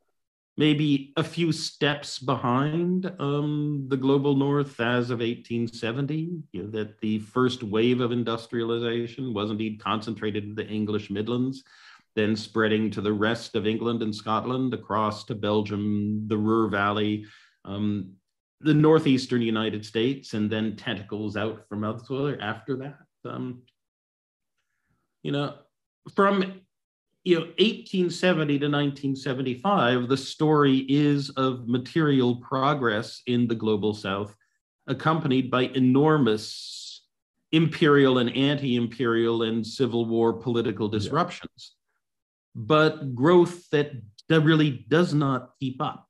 [0.58, 6.44] maybe a few steps behind um, the global north as of 1870.
[6.52, 11.64] You know, that the first wave of industrialization was indeed concentrated in the English Midlands
[12.18, 17.28] then spreading to the rest of England and Scotland, across to Belgium, the Ruhr Valley,
[17.64, 18.14] um,
[18.60, 22.98] the northeastern United States, and then tentacles out from elsewhere after that.
[23.24, 23.62] Um,
[25.22, 25.60] you know,
[26.16, 26.60] from
[27.24, 34.36] you know 1870 to 1975, the story is of material progress in the global South,
[34.88, 37.04] accompanied by enormous
[37.52, 41.76] imperial and anti-imperial and civil war political disruptions
[42.58, 43.92] but growth that,
[44.30, 46.06] really does not keep up.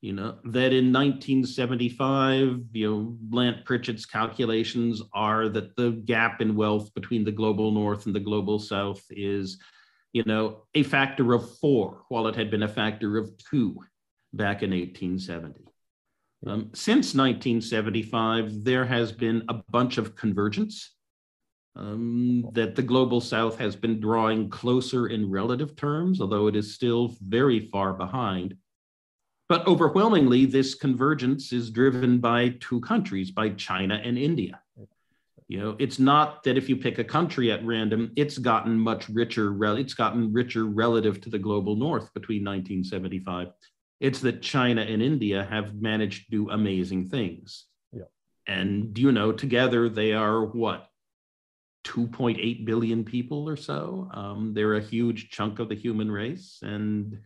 [0.00, 6.56] You know, that in 1975, you know, Lant Pritchett's calculations are that the gap in
[6.56, 9.58] wealth between the global north and the global south is,
[10.12, 13.78] you know, a factor of four, while it had been a factor of two
[14.32, 15.60] back in 1870.
[16.44, 20.96] Um, since 1975, there has been a bunch of convergence
[21.74, 26.74] um, that the global south has been drawing closer in relative terms, although it is
[26.74, 28.56] still very far behind.
[29.48, 34.60] But overwhelmingly, this convergence is driven by two countries, by China and India.
[35.48, 39.08] You know, it's not that if you pick a country at random, it's gotten much
[39.10, 39.54] richer.
[39.76, 43.48] It's gotten richer relative to the global north between 1975.
[44.00, 47.66] It's that China and India have managed to do amazing things.
[47.92, 48.04] Yeah.
[48.46, 50.88] And you know, together they are what
[51.84, 54.08] 2.8 billion people or so.
[54.14, 56.58] Um, they're a huge chunk of the human race.
[56.62, 57.18] And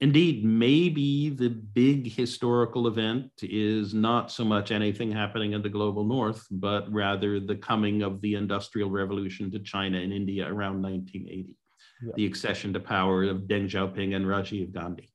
[0.00, 6.04] indeed, maybe the big historical event is not so much anything happening in the global
[6.04, 11.56] north, but rather the coming of the Industrial Revolution to China and India around 1980,
[12.02, 12.12] yeah.
[12.16, 15.12] the accession to power of Deng Xiaoping and Rajiv Gandhi.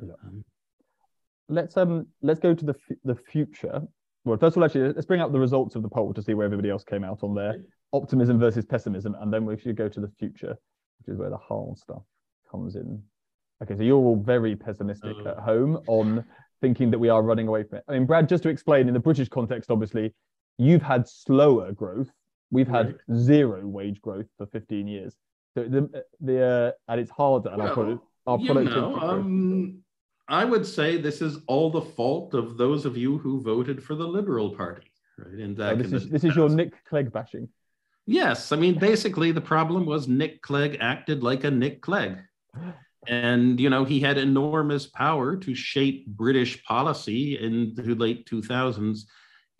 [0.00, 0.14] Yeah.
[0.24, 0.44] Um,
[1.50, 3.82] let's um let's go to the f- the future.
[4.24, 6.34] Well, first of all, actually, let's bring up the results of the poll to see
[6.34, 7.56] where everybody else came out on there
[7.92, 10.56] optimism versus pessimism, and then we should go to the future,
[10.98, 12.02] which is where the whole stuff
[12.50, 13.02] comes in.
[13.62, 16.24] Okay, so you're all very pessimistic uh, at home on
[16.60, 17.84] thinking that we are running away from it.
[17.88, 20.14] I mean, Brad, just to explain, in the British context, obviously,
[20.58, 22.10] you've had slower growth.
[22.50, 23.18] We've had right.
[23.18, 25.16] zero wage growth for 15 years.
[25.54, 27.46] So the the uh, and it's hard.
[27.46, 28.38] And well, our product, our.
[28.38, 29.78] You know, um,
[30.30, 33.94] I would say this is all the fault of those of you who voted for
[33.94, 34.90] the Liberal Party.
[35.18, 37.48] Right, and oh, this is this is your Nick Clegg bashing.
[38.06, 42.18] Yes, I mean basically the problem was Nick Clegg acted like a Nick Clegg.
[43.08, 49.04] And you know, he had enormous power to shape British policy in the late 2000s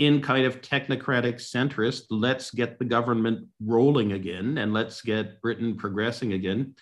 [0.01, 5.77] in kind of technocratic centrist, let's get the government rolling again and let's get Britain
[5.77, 6.75] progressing again.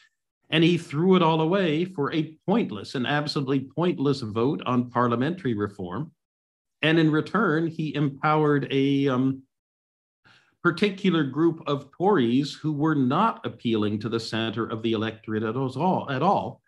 [0.50, 5.54] And he threw it all away for a pointless, an absolutely pointless vote on parliamentary
[5.54, 6.12] reform.
[6.80, 9.42] And in return, he empowered a um,
[10.62, 15.56] particular group of Tories who were not appealing to the center of the electorate at
[15.56, 16.62] all, at all,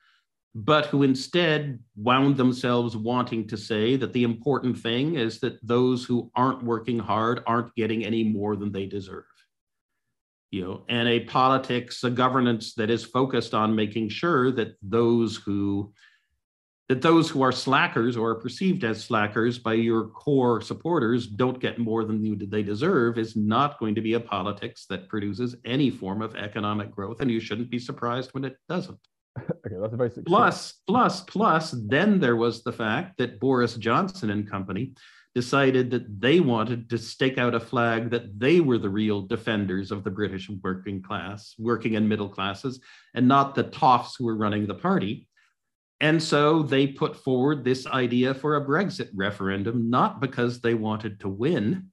[0.55, 6.05] but who instead wound themselves wanting to say that the important thing is that those
[6.05, 9.25] who aren't working hard aren't getting any more than they deserve.
[10.51, 15.37] You know, and a politics, a governance that is focused on making sure that those
[15.37, 15.93] who
[16.91, 21.61] that those who are slackers or are perceived as slackers by your core supporters don't
[21.61, 25.55] get more than you, they deserve is not going to be a politics that produces
[25.65, 28.99] any form of economic growth, and you shouldn't be surprised when it doesn't.
[29.39, 31.71] okay, that's a very plus, plus, plus.
[31.87, 34.93] Then there was the fact that Boris Johnson and company
[35.35, 39.93] decided that they wanted to stake out a flag that they were the real defenders
[39.93, 42.81] of the British working class, working and middle classes,
[43.15, 45.29] and not the toffs who were running the party.
[46.01, 51.21] And so they put forward this idea for a Brexit referendum, not because they wanted
[51.21, 51.91] to win,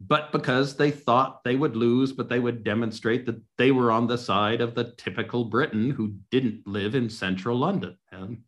[0.00, 4.06] but because they thought they would lose, but they would demonstrate that they were on
[4.06, 7.96] the side of the typical Briton who didn't live in central London.
[8.10, 8.42] And,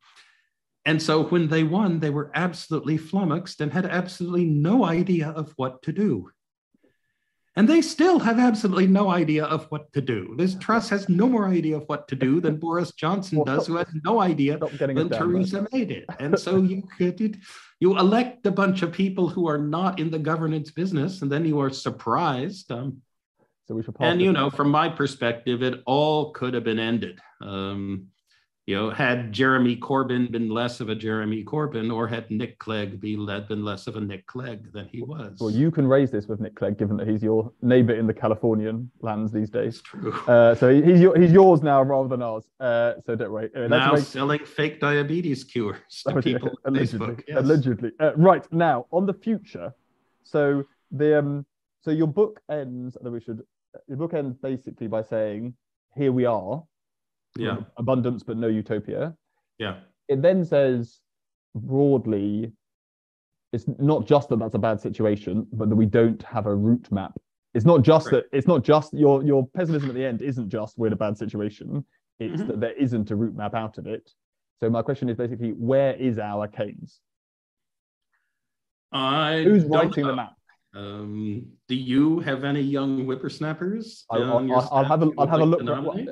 [0.87, 5.53] and so when they won, they were absolutely flummoxed and had absolutely no idea of
[5.57, 6.31] what to do.
[7.57, 10.35] And they still have absolutely no idea of what to do.
[10.37, 13.69] Liz Truss has no more idea of what to do than Boris Johnson well, does,
[13.69, 16.05] who has no idea than Theresa May did.
[16.19, 17.39] And so you could
[17.79, 21.45] you elect a bunch of people who are not in the governance business, and then
[21.45, 22.73] you are surprised.
[22.73, 23.03] Um,
[23.67, 23.95] so we should.
[24.01, 27.21] And you know, from my perspective, it all could have been ended.
[27.41, 28.09] Um,
[28.67, 32.99] you know, had Jeremy Corbyn been less of a Jeremy Corbyn, or had Nick Clegg
[32.99, 35.39] be led, been less of a Nick Clegg than he was.
[35.39, 38.15] Well, you can raise this with Nick Clegg, given that he's your neighbour in the
[38.15, 39.75] Californian lands these days.
[39.75, 40.13] It's true.
[40.27, 42.49] Uh, so he's your, he's yours now rather than ours.
[42.59, 43.51] Uh, so don't worry.
[43.55, 44.05] Uh, now make...
[44.05, 46.71] selling fake diabetes cures to oh, people yeah.
[46.71, 47.17] allegedly.
[47.29, 47.39] Yes.
[47.39, 47.93] Allegedly.
[48.01, 49.75] Uh, right now on the future.
[50.23, 51.45] So the um,
[51.83, 52.97] so your book ends.
[53.03, 53.43] That we should.
[53.89, 55.55] Your book ends basically by saying,
[55.95, 56.63] "Here we are."
[57.39, 57.57] Yeah.
[57.77, 59.15] abundance but no utopia.
[59.59, 59.77] Yeah.
[60.09, 61.01] It then says
[61.55, 62.53] broadly
[63.53, 66.91] it's not just that that's a bad situation but that we don't have a route
[66.91, 67.19] map.
[67.55, 68.23] It's not just right.
[68.31, 70.97] that it's not just your your pessimism at the end isn't just we're in a
[70.97, 71.85] bad situation.
[72.19, 72.49] It's mm-hmm.
[72.49, 74.11] that there isn't a route map out of it.
[74.61, 77.01] So my question is basically where is our Keynes
[78.93, 80.35] I who's writing the map
[80.75, 84.05] um, do you have any young whippersnappers?
[84.11, 85.63] I, will have a, I'll have a look.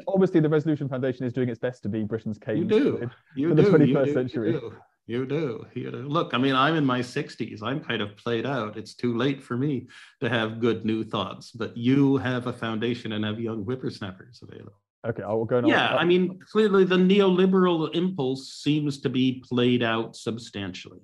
[0.06, 3.10] Obviously, the Resolution Foundation is doing its best to be Britain's Keynes you do.
[3.34, 3.62] You for do.
[3.62, 4.12] the 21st you do.
[4.12, 4.52] century.
[4.52, 4.76] You do.
[5.06, 5.66] You do.
[5.74, 5.96] You do.
[6.08, 7.60] Look, I mean, I'm in my 60s.
[7.62, 8.78] I'm kind of played out.
[8.78, 9.88] It's too late for me
[10.20, 14.78] to have good new thoughts, but you have a foundation and have young whippersnappers available.
[15.04, 15.60] Okay, I will go.
[15.60, 15.68] Now.
[15.68, 21.00] Yeah, I mean, clearly the neoliberal impulse seems to be played out substantially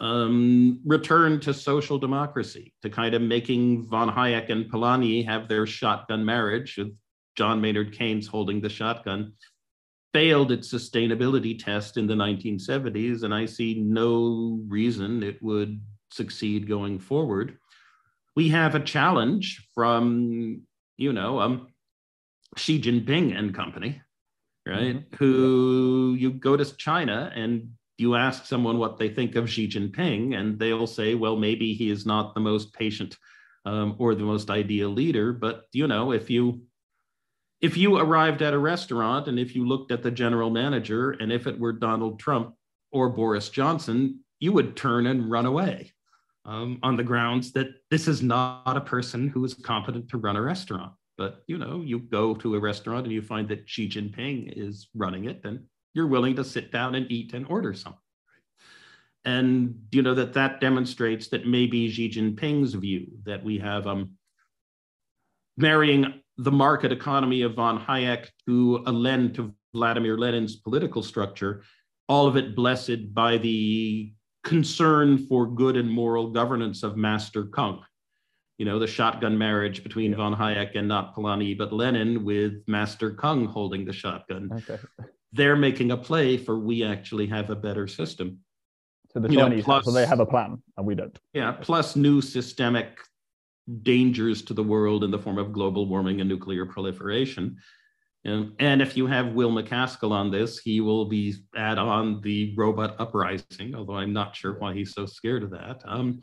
[0.00, 5.66] um, return to social democracy, to kind of making von Hayek and Polanyi have their
[5.66, 6.92] shotgun marriage with
[7.36, 9.32] John Maynard Keynes holding the shotgun,
[10.12, 15.80] failed its sustainability test in the 1970s, and I see no reason it would
[16.10, 17.58] succeed going forward.
[18.36, 20.62] we have a challenge from,
[20.96, 21.68] you know, um,
[22.56, 24.00] Xi Jinping and company,
[24.66, 24.96] right?
[24.96, 25.16] Mm-hmm.
[25.16, 30.36] Who you go to China and you ask someone what they think of Xi Jinping,
[30.36, 33.16] and they'll say, well, maybe he is not the most patient
[33.64, 35.32] um, or the most ideal leader.
[35.32, 36.62] But you know, if you
[37.60, 41.32] if you arrived at a restaurant and if you looked at the general manager, and
[41.32, 42.54] if it were Donald Trump
[42.92, 45.92] or Boris Johnson, you would turn and run away
[46.44, 50.36] um, on the grounds that this is not a person who is competent to run
[50.36, 50.92] a restaurant.
[51.16, 54.88] But you know, you go to a restaurant and you find that Xi Jinping is
[54.94, 55.60] running it, and
[55.94, 57.98] you're willing to sit down and eat and order something.
[59.24, 64.10] And you know that that demonstrates that maybe Xi Jinping's view that we have um,
[65.56, 71.62] marrying the market economy of von Hayek to a lend to Vladimir Lenin's political structure,
[72.08, 77.82] all of it blessed by the concern for good and moral governance of Master Kung.
[78.58, 83.10] You know, the shotgun marriage between von Hayek and not Polanyi, but Lenin with Master
[83.10, 84.50] Kung holding the shotgun.
[84.52, 84.78] Okay.
[85.34, 88.38] They're making a play for we actually have a better system.
[89.12, 91.16] So the Chinese, know, plus, so they have a plan and we don't.
[91.32, 92.98] Yeah, plus new systemic
[93.82, 97.56] dangers to the world in the form of global warming and nuclear proliferation.
[98.24, 102.54] And, and if you have Will MacAskill on this, he will be add on the
[102.56, 105.82] robot uprising, although I'm not sure why he's so scared of that.
[105.84, 106.20] Um,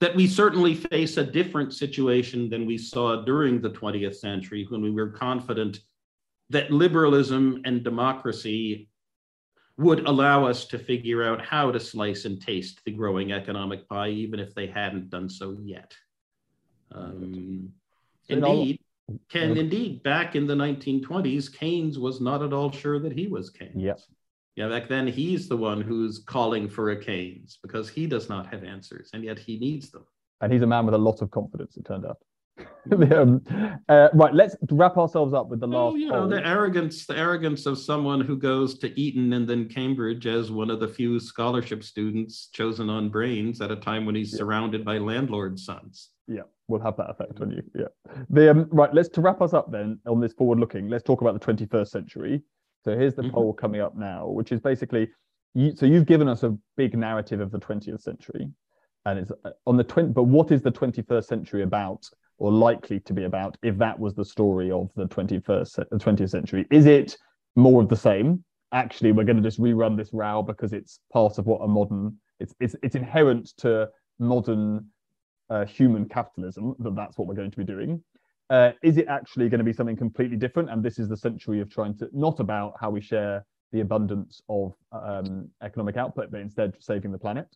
[0.00, 4.80] that we certainly face a different situation than we saw during the 20th century when
[4.80, 5.80] we were confident
[6.50, 8.88] that liberalism and democracy
[9.76, 14.08] would allow us to figure out how to slice and taste the growing economic pie,
[14.08, 15.94] even if they hadn't done so yet.
[16.92, 17.72] Um,
[18.28, 18.80] indeed,
[19.30, 23.50] Ken, indeed, back in the 1920s, Keynes was not at all sure that he was
[23.50, 23.76] Keynes.
[23.76, 24.00] Yep.
[24.56, 28.52] Yeah, back then he's the one who's calling for a Keynes because he does not
[28.52, 30.04] have answers, and yet he needs them.
[30.40, 32.18] And he's a man with a lot of confidence, it turned out.
[33.12, 33.42] um,
[33.88, 35.92] uh, right, let's wrap ourselves up with the last.
[35.92, 39.68] Oh, you know, the arrogance, the arrogance of someone who goes to Eton and then
[39.68, 44.14] Cambridge as one of the few scholarship students chosen on brains at a time when
[44.14, 44.38] he's yeah.
[44.38, 46.10] surrounded by landlord sons.
[46.26, 47.62] Yeah, we'll have that effect on you.
[47.74, 47.88] Yeah.
[48.30, 48.92] The um, right.
[48.92, 50.88] Let's to wrap us up then on this forward looking.
[50.88, 52.42] Let's talk about the 21st century.
[52.84, 53.32] So here's the mm-hmm.
[53.32, 55.08] poll coming up now, which is basically
[55.54, 58.50] you, so you've given us a big narrative of the 20th century,
[59.04, 60.10] and it's uh, on the 20.
[60.10, 62.08] But what is the 21st century about?
[62.38, 66.30] Or likely to be about if that was the story of the 21st the 20th
[66.30, 66.66] century.
[66.70, 67.16] Is it
[67.56, 68.44] more of the same?
[68.72, 72.16] Actually we're going to just rerun this row because it's part of what a modern
[72.40, 74.86] it's it's, it's inherent to modern
[75.50, 78.02] uh, human capitalism that that's what we're going to be doing.
[78.50, 80.70] Uh, is it actually going to be something completely different?
[80.70, 84.40] And this is the century of trying to not about how we share the abundance
[84.48, 87.46] of um, economic output but instead saving the planet.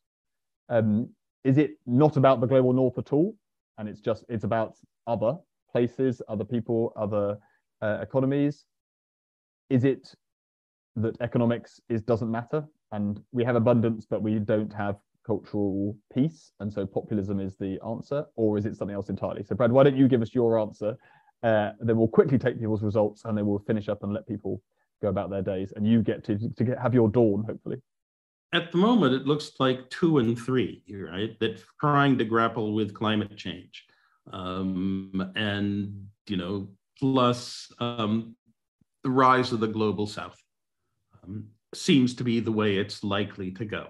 [0.68, 1.08] Um,
[1.44, 3.34] is it not about the global north at all
[3.82, 4.76] and it's just it's about
[5.08, 5.34] other
[5.72, 7.36] places, other people, other
[7.82, 8.66] uh, economies.
[9.70, 10.14] Is it
[10.94, 16.52] that economics is doesn't matter and we have abundance, but we don't have cultural peace,
[16.60, 19.42] and so populism is the answer, or is it something else entirely?
[19.42, 20.96] So, Brad, why don't you give us your answer?
[21.42, 24.62] Uh, then we'll quickly take people's results, and then we'll finish up and let people
[25.00, 27.78] go about their days, and you get to to get, have your dawn, hopefully
[28.52, 31.38] at the moment, it looks like two and three, right?
[31.40, 33.84] That trying to grapple with climate change,
[34.32, 38.36] um, and you know, plus um,
[39.02, 40.40] the rise of the global south
[41.24, 43.88] um, seems to be the way it's likely to go.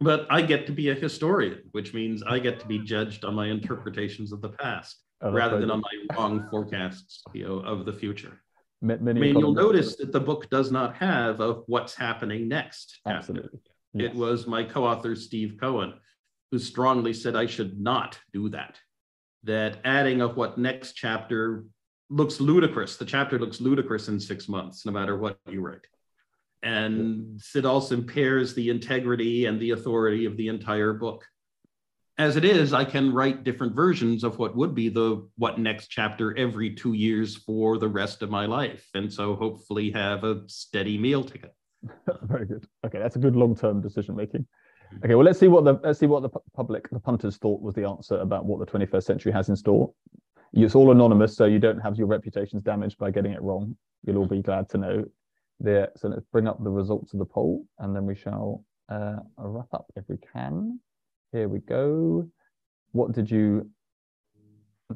[0.00, 3.34] But I get to be a historian, which means I get to be judged on
[3.34, 7.86] my interpretations of the past oh, rather than on my wrong forecasts you know, of
[7.86, 8.40] the future.
[8.84, 13.00] Many I mean, you'll notice that the book does not have of what's happening next.
[13.06, 13.60] Absolutely.
[13.94, 14.10] Yes.
[14.10, 15.94] It was my co-author Steve Cohen
[16.50, 18.78] who strongly said I should not do that.
[19.44, 21.64] That adding of what next chapter
[22.10, 22.96] looks ludicrous.
[22.96, 25.86] The chapter looks ludicrous in six months, no matter what you write.
[26.62, 31.24] And it also impairs the integrity and the authority of the entire book
[32.16, 35.88] as it is, I can write different versions of what would be the what next
[35.88, 38.88] chapter every two years for the rest of my life.
[38.94, 41.54] And so hopefully have a steady meal ticket.
[42.22, 42.66] Very good.
[42.86, 44.42] Okay, that's a good long-term decision making.
[44.42, 45.04] Mm-hmm.
[45.04, 47.74] Okay, well let's see what the let's see what the public, the punters thought was
[47.74, 49.92] the answer about what the 21st century has in store.
[50.52, 53.76] It's all anonymous, so you don't have your reputations damaged by getting it wrong.
[54.06, 55.04] You'll all be glad to know.
[55.58, 59.16] There, so let's bring up the results of the poll, and then we shall uh,
[59.36, 60.78] wrap up if we can.
[61.34, 62.28] Here we go.
[62.92, 63.68] What did you?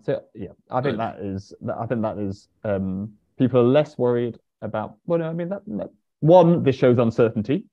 [0.05, 1.53] So yeah, I think that is.
[1.77, 2.47] I think that is.
[2.63, 4.99] Um, people are less worried about.
[5.05, 5.91] Well, no, I mean that, that
[6.21, 6.63] one.
[6.63, 7.65] This shows uncertainty.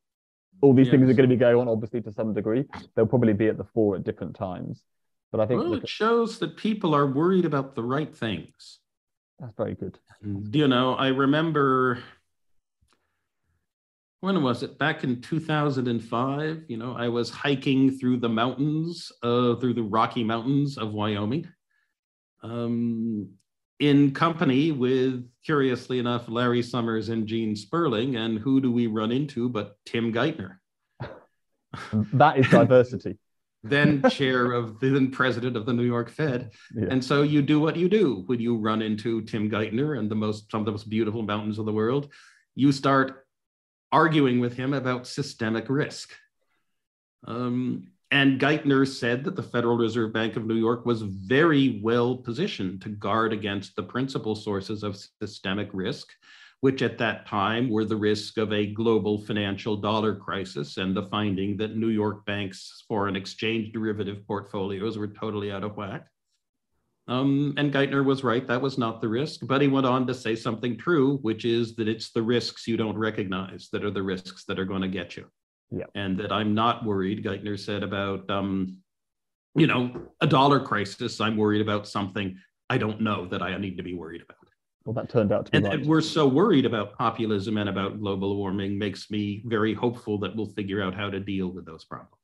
[0.61, 0.93] All these yes.
[0.93, 2.65] things are going to be going on, obviously, to some degree.
[2.95, 4.81] They'll probably be at the fore at different times.
[5.31, 8.79] But I think well, it shows that people are worried about the right things.
[9.39, 9.99] That's very good.
[10.23, 11.99] Do you know, I remember
[14.25, 14.79] when was it?
[14.79, 20.23] Back in 2005, you know, I was hiking through the mountains, uh, through the Rocky
[20.23, 21.47] Mountains of Wyoming,
[22.41, 23.29] um,
[23.79, 28.15] in company with, curiously enough, Larry Summers and Gene Sperling.
[28.15, 30.57] And who do we run into but Tim Geithner?
[32.13, 33.19] that is diversity.
[33.63, 36.49] then chair of the, then president of the New York Fed.
[36.73, 36.87] Yeah.
[36.89, 40.15] And so you do what you do when you run into Tim Geithner and the
[40.15, 42.11] most some of the most beautiful mountains of the world.
[42.55, 43.24] You start
[43.95, 46.11] arguing with him about systemic risk.
[47.25, 52.17] Um, and Geithner said that the Federal Reserve Bank of New York was very well
[52.17, 56.07] positioned to guard against the principal sources of systemic risk
[56.61, 61.03] which at that time were the risk of a global financial dollar crisis and the
[61.03, 66.07] finding that New York banks' foreign exchange derivative portfolios were totally out of whack.
[67.07, 69.41] Um, and Geithner was right, that was not the risk.
[69.43, 72.77] But he went on to say something true, which is that it's the risks you
[72.77, 75.25] don't recognize that are the risks that are going to get you.
[75.71, 75.85] Yeah.
[75.93, 78.77] And that I'm not worried, Geithner said, about, um,
[79.55, 81.21] you know, a dollar crisis.
[81.21, 82.37] I'm worried about something
[82.69, 84.37] I don't know that I need to be worried about.
[84.85, 85.79] Well, that turned out to be and, right.
[85.79, 90.35] and we're so worried about populism and about global warming makes me very hopeful that
[90.35, 92.14] we'll figure out how to deal with those problems.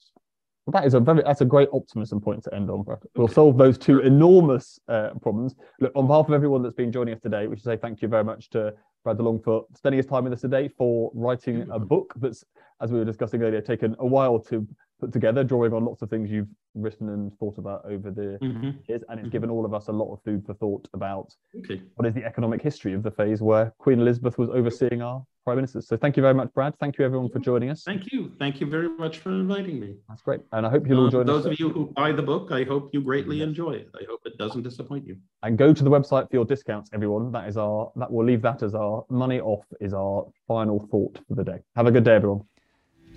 [0.66, 2.86] Well, that is a very that's a great optimism point to end on.
[2.86, 3.34] We'll okay.
[3.34, 5.56] solve those two enormous uh, problems.
[5.80, 8.08] Look, on behalf of everyone that's been joining us today, we should say thank you
[8.08, 8.74] very much to
[9.04, 12.44] Brad DeLong for spending his time with us today, for writing a book that's,
[12.82, 14.68] as we were discussing earlier, taken a while to
[15.00, 18.70] put together, drawing on lots of things you've written and thought about over the mm-hmm.
[18.88, 19.30] years, and it's mm-hmm.
[19.30, 21.82] given all of us a lot of food for thought about okay.
[21.96, 25.58] what is the economic history of the phase where Queen Elizabeth was overseeing our prime
[25.58, 25.88] ministers.
[25.88, 26.78] So thank you very much, Brad.
[26.80, 27.84] Thank you everyone for joining us.
[27.84, 28.32] Thank you.
[28.40, 29.96] Thank you very much for inviting me.
[30.08, 31.44] That's great, and I hope you'll all um, join those us.
[31.46, 33.48] Those of you who buy the book, I hope you greatly yes.
[33.48, 33.90] enjoy it.
[33.96, 35.18] I hope it doesn't disappoint you.
[35.44, 37.32] And go to the website for your discounts, everyone.
[37.32, 41.20] That is our that we'll leave that as our money off is our final thought
[41.28, 41.60] for the day.
[41.76, 42.42] Have a good day, everyone.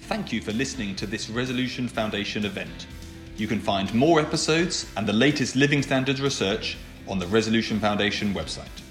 [0.00, 2.86] Thank you for listening to this Resolution Foundation event.
[3.36, 6.76] You can find more episodes and the latest living standards research
[7.08, 8.83] on the Resolution Foundation website.